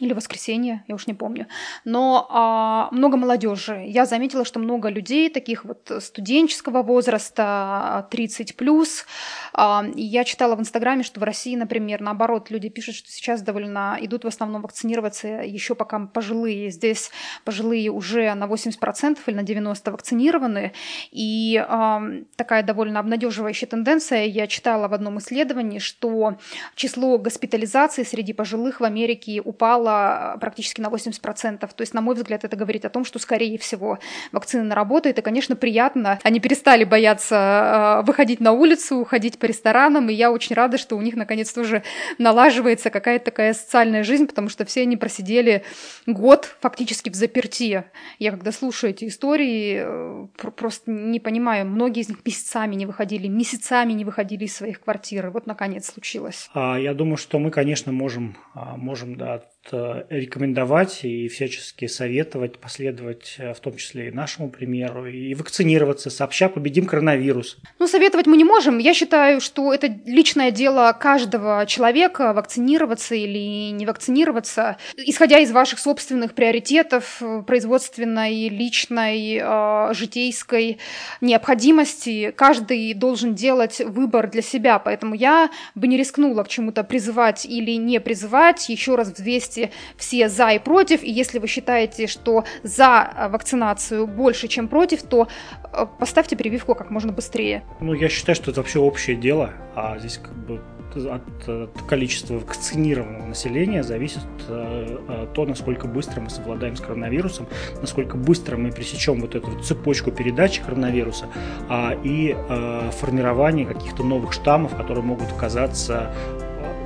или 0.00 0.14
воскресенье, 0.14 0.82
я 0.88 0.94
уж 0.94 1.06
не 1.06 1.14
помню. 1.14 1.46
Но 1.84 2.26
а, 2.30 2.88
много 2.90 3.16
молодежи. 3.16 3.84
Я 3.86 4.06
заметила, 4.06 4.44
что 4.44 4.58
много 4.58 4.88
людей, 4.88 5.28
таких 5.28 5.64
вот 5.64 5.90
студенческого 6.00 6.82
возраста, 6.82 8.08
30 8.10 8.56
плюс. 8.56 9.04
А, 9.52 9.84
я 9.94 10.24
читала 10.24 10.56
в 10.56 10.60
Инстаграме, 10.60 11.02
что 11.02 11.20
в 11.20 11.22
России, 11.22 11.54
например, 11.54 12.00
наоборот, 12.00 12.50
люди 12.50 12.68
пишут, 12.70 12.96
что 12.96 13.10
сейчас 13.10 13.42
довольно 13.42 13.98
идут 14.00 14.24
в 14.24 14.28
основном 14.28 14.62
вакцинироваться 14.62 15.28
еще 15.28 15.74
пока 15.74 15.98
пожилые. 15.98 16.70
Здесь 16.70 17.10
пожилые 17.44 17.90
уже 17.90 18.32
на 18.34 18.46
80% 18.46 19.18
или 19.26 19.34
на 19.34 19.40
90% 19.40 19.90
вакцинированы. 19.90 20.72
И 21.10 21.62
а, 21.68 22.02
такая 22.36 22.62
довольно 22.62 23.00
обнадеживающая 23.00 23.68
тенденция. 23.68 24.24
Я 24.24 24.46
читала 24.46 24.88
в 24.88 24.94
одном 24.94 25.18
исследовании, 25.18 25.78
что 25.78 26.38
число 26.74 27.18
госпитализаций 27.18 28.06
среди 28.06 28.32
пожилых 28.32 28.80
в 28.80 28.84
Америке 28.84 29.42
упало 29.44 29.89
упала 29.90 30.36
практически 30.40 30.80
на 30.80 30.88
80%. 30.88 31.58
То 31.58 31.80
есть, 31.80 31.94
на 31.94 32.00
мой 32.00 32.14
взгляд, 32.14 32.44
это 32.44 32.56
говорит 32.56 32.84
о 32.84 32.90
том, 32.90 33.04
что, 33.04 33.18
скорее 33.18 33.58
всего, 33.58 33.98
вакцина 34.32 34.74
работает, 34.74 35.18
и, 35.18 35.22
конечно, 35.22 35.56
приятно. 35.56 36.18
Они 36.22 36.40
перестали 36.40 36.84
бояться 36.84 38.00
э, 38.00 38.06
выходить 38.06 38.40
на 38.40 38.52
улицу, 38.52 39.04
ходить 39.04 39.38
по 39.38 39.46
ресторанам, 39.46 40.08
и 40.08 40.14
я 40.14 40.30
очень 40.30 40.56
рада, 40.56 40.78
что 40.78 40.96
у 40.96 41.02
них, 41.02 41.16
наконец, 41.16 41.52
тоже 41.52 41.82
налаживается 42.18 42.90
какая-то 42.90 43.26
такая 43.26 43.54
социальная 43.54 44.02
жизнь, 44.02 44.26
потому 44.26 44.48
что 44.48 44.64
все 44.64 44.82
они 44.82 44.96
просидели 44.96 45.64
год 46.06 46.56
фактически 46.60 47.10
в 47.10 47.14
заперти. 47.14 47.84
Я, 48.18 48.30
когда 48.30 48.52
слушаю 48.52 48.90
эти 48.90 49.06
истории, 49.06 49.82
э, 49.84 50.26
просто 50.56 50.90
не 50.90 51.20
понимаю, 51.20 51.66
многие 51.66 52.00
из 52.00 52.08
них 52.08 52.18
месяцами 52.24 52.74
не 52.74 52.86
выходили, 52.86 53.28
месяцами 53.28 53.92
не 53.92 54.04
выходили 54.04 54.44
из 54.44 54.56
своих 54.56 54.80
квартир, 54.80 55.26
и 55.26 55.30
вот, 55.30 55.46
наконец, 55.46 55.86
случилось. 55.92 56.48
А, 56.54 56.78
я 56.78 56.94
думаю, 56.94 57.16
что 57.16 57.38
мы, 57.38 57.50
конечно, 57.50 57.92
можем, 57.92 58.36
а, 58.54 58.76
можем 58.76 59.16
да, 59.16 59.42
рекомендовать 59.72 61.04
и 61.04 61.28
всячески 61.28 61.86
советовать, 61.86 62.58
последовать 62.58 63.36
э, 63.38 63.52
в 63.52 63.60
том 63.60 63.76
числе 63.76 64.08
и 64.08 64.10
нашему 64.10 64.50
примеру, 64.50 65.06
и 65.06 65.34
вакцинироваться. 65.34 66.10
Сообща 66.10 66.48
победим 66.48 66.86
коронавирус. 66.86 67.58
Ну, 67.78 67.86
советовать 67.86 68.26
мы 68.26 68.36
не 68.36 68.44
можем. 68.44 68.78
Я 68.78 68.94
считаю, 68.94 69.40
что 69.40 69.72
это 69.72 69.94
личное 70.06 70.50
дело 70.50 70.96
каждого 70.98 71.66
человека 71.66 72.32
вакцинироваться 72.32 73.14
или 73.14 73.70
не 73.70 73.86
вакцинироваться, 73.86 74.78
исходя 74.96 75.38
из 75.38 75.52
ваших 75.52 75.78
собственных 75.78 76.34
приоритетов, 76.34 77.22
производственной, 77.46 78.48
личной, 78.48 79.40
э, 79.42 79.94
житейской 79.94 80.78
необходимости. 81.20 82.32
Каждый 82.34 82.94
должен 82.94 83.34
делать 83.34 83.80
выбор 83.80 84.28
для 84.30 84.42
себя, 84.42 84.78
поэтому 84.78 85.14
я 85.14 85.50
бы 85.74 85.86
не 85.86 85.96
рискнула 85.96 86.44
к 86.44 86.48
чему-то 86.48 86.82
призывать 86.82 87.44
или 87.44 87.72
не 87.72 88.00
призывать. 88.00 88.68
Еще 88.68 88.94
раз 88.94 89.12
взвесьте 89.50 89.70
все 89.96 90.28
за 90.28 90.50
и 90.50 90.58
против, 90.58 91.02
и 91.02 91.10
если 91.10 91.38
вы 91.38 91.46
считаете, 91.46 92.06
что 92.06 92.44
за 92.62 93.28
вакцинацию 93.30 94.06
больше, 94.06 94.48
чем 94.48 94.68
против, 94.68 95.02
то 95.02 95.28
э, 95.72 95.86
поставьте 95.98 96.36
прививку 96.36 96.74
как 96.74 96.90
можно 96.90 97.12
быстрее. 97.12 97.62
Ну, 97.80 97.92
я 97.92 98.08
считаю, 98.08 98.36
что 98.36 98.50
это 98.50 98.60
вообще 98.60 98.78
общее 98.78 99.16
дело, 99.16 99.50
а 99.74 99.98
здесь 99.98 100.18
как 100.18 100.34
бы 100.34 100.60
от, 100.96 101.48
от 101.48 101.82
количества 101.88 102.34
вакцинированного 102.34 103.26
населения 103.26 103.82
зависит 103.82 104.24
э, 104.48 105.26
то, 105.34 105.46
насколько 105.46 105.86
быстро 105.86 106.20
мы 106.20 106.30
совладаем 106.30 106.74
с 106.74 106.80
коронавирусом, 106.80 107.46
насколько 107.80 108.16
быстро 108.16 108.56
мы 108.56 108.72
пресечем 108.72 109.20
вот 109.20 109.34
эту 109.34 109.60
цепочку 109.60 110.10
передачи 110.10 110.60
коронавируса 110.62 111.26
а, 111.68 111.96
и 112.02 112.34
э, 112.36 112.90
формирование 112.92 113.66
каких-то 113.66 114.02
новых 114.02 114.32
штаммов, 114.32 114.76
которые 114.76 115.04
могут 115.04 115.30
оказаться 115.30 116.12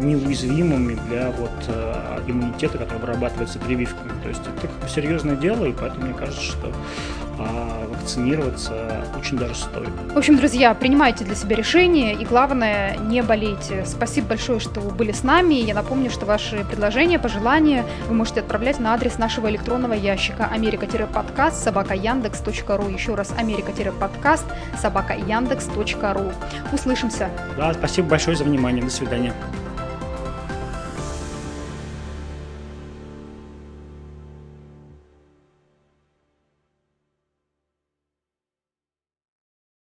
неуязвимыми 0.00 0.98
для 1.08 1.30
вот 1.30 1.50
э, 1.68 2.20
иммунитета, 2.26 2.78
который 2.78 2.98
вырабатывается 2.98 3.58
прививками. 3.58 4.12
То 4.22 4.28
есть 4.28 4.42
это 4.42 4.66
как 4.66 4.70
бы 4.70 4.88
серьезное 4.88 5.36
дело, 5.36 5.64
и 5.66 5.72
поэтому 5.72 6.06
мне 6.06 6.14
кажется, 6.14 6.42
что 6.42 6.72
а 7.38 7.86
вакцинироваться 7.88 9.04
очень 9.18 9.36
даже 9.36 9.54
стоит. 9.54 9.88
В 10.12 10.18
общем, 10.18 10.36
друзья, 10.36 10.74
принимайте 10.74 11.24
для 11.24 11.34
себя 11.34 11.56
решение 11.56 12.14
и, 12.14 12.24
главное, 12.24 12.96
не 12.96 13.22
болейте. 13.22 13.84
Спасибо 13.86 14.28
большое, 14.28 14.60
что 14.60 14.80
вы 14.80 14.90
были 14.90 15.12
с 15.12 15.22
нами. 15.22 15.54
Я 15.54 15.74
напомню, 15.74 16.10
что 16.10 16.26
ваши 16.26 16.64
предложения, 16.64 17.18
пожелания 17.18 17.84
вы 18.08 18.14
можете 18.14 18.40
отправлять 18.40 18.78
на 18.78 18.94
адрес 18.94 19.18
нашего 19.18 19.50
электронного 19.50 19.94
ящика 19.94 20.46
америка-подкаст 20.46 21.62
собака 21.62 21.94
яндекс.ру. 21.94 22.88
Еще 22.88 23.14
раз 23.14 23.32
америка-подкаст 23.36 24.46
собака 24.80 25.14
яндекс.ру. 25.14 26.32
Услышимся. 26.72 27.30
Да, 27.56 27.72
спасибо 27.74 28.08
большое 28.08 28.36
за 28.36 28.44
внимание. 28.44 28.84
До 28.84 28.90
свидания. 28.90 29.32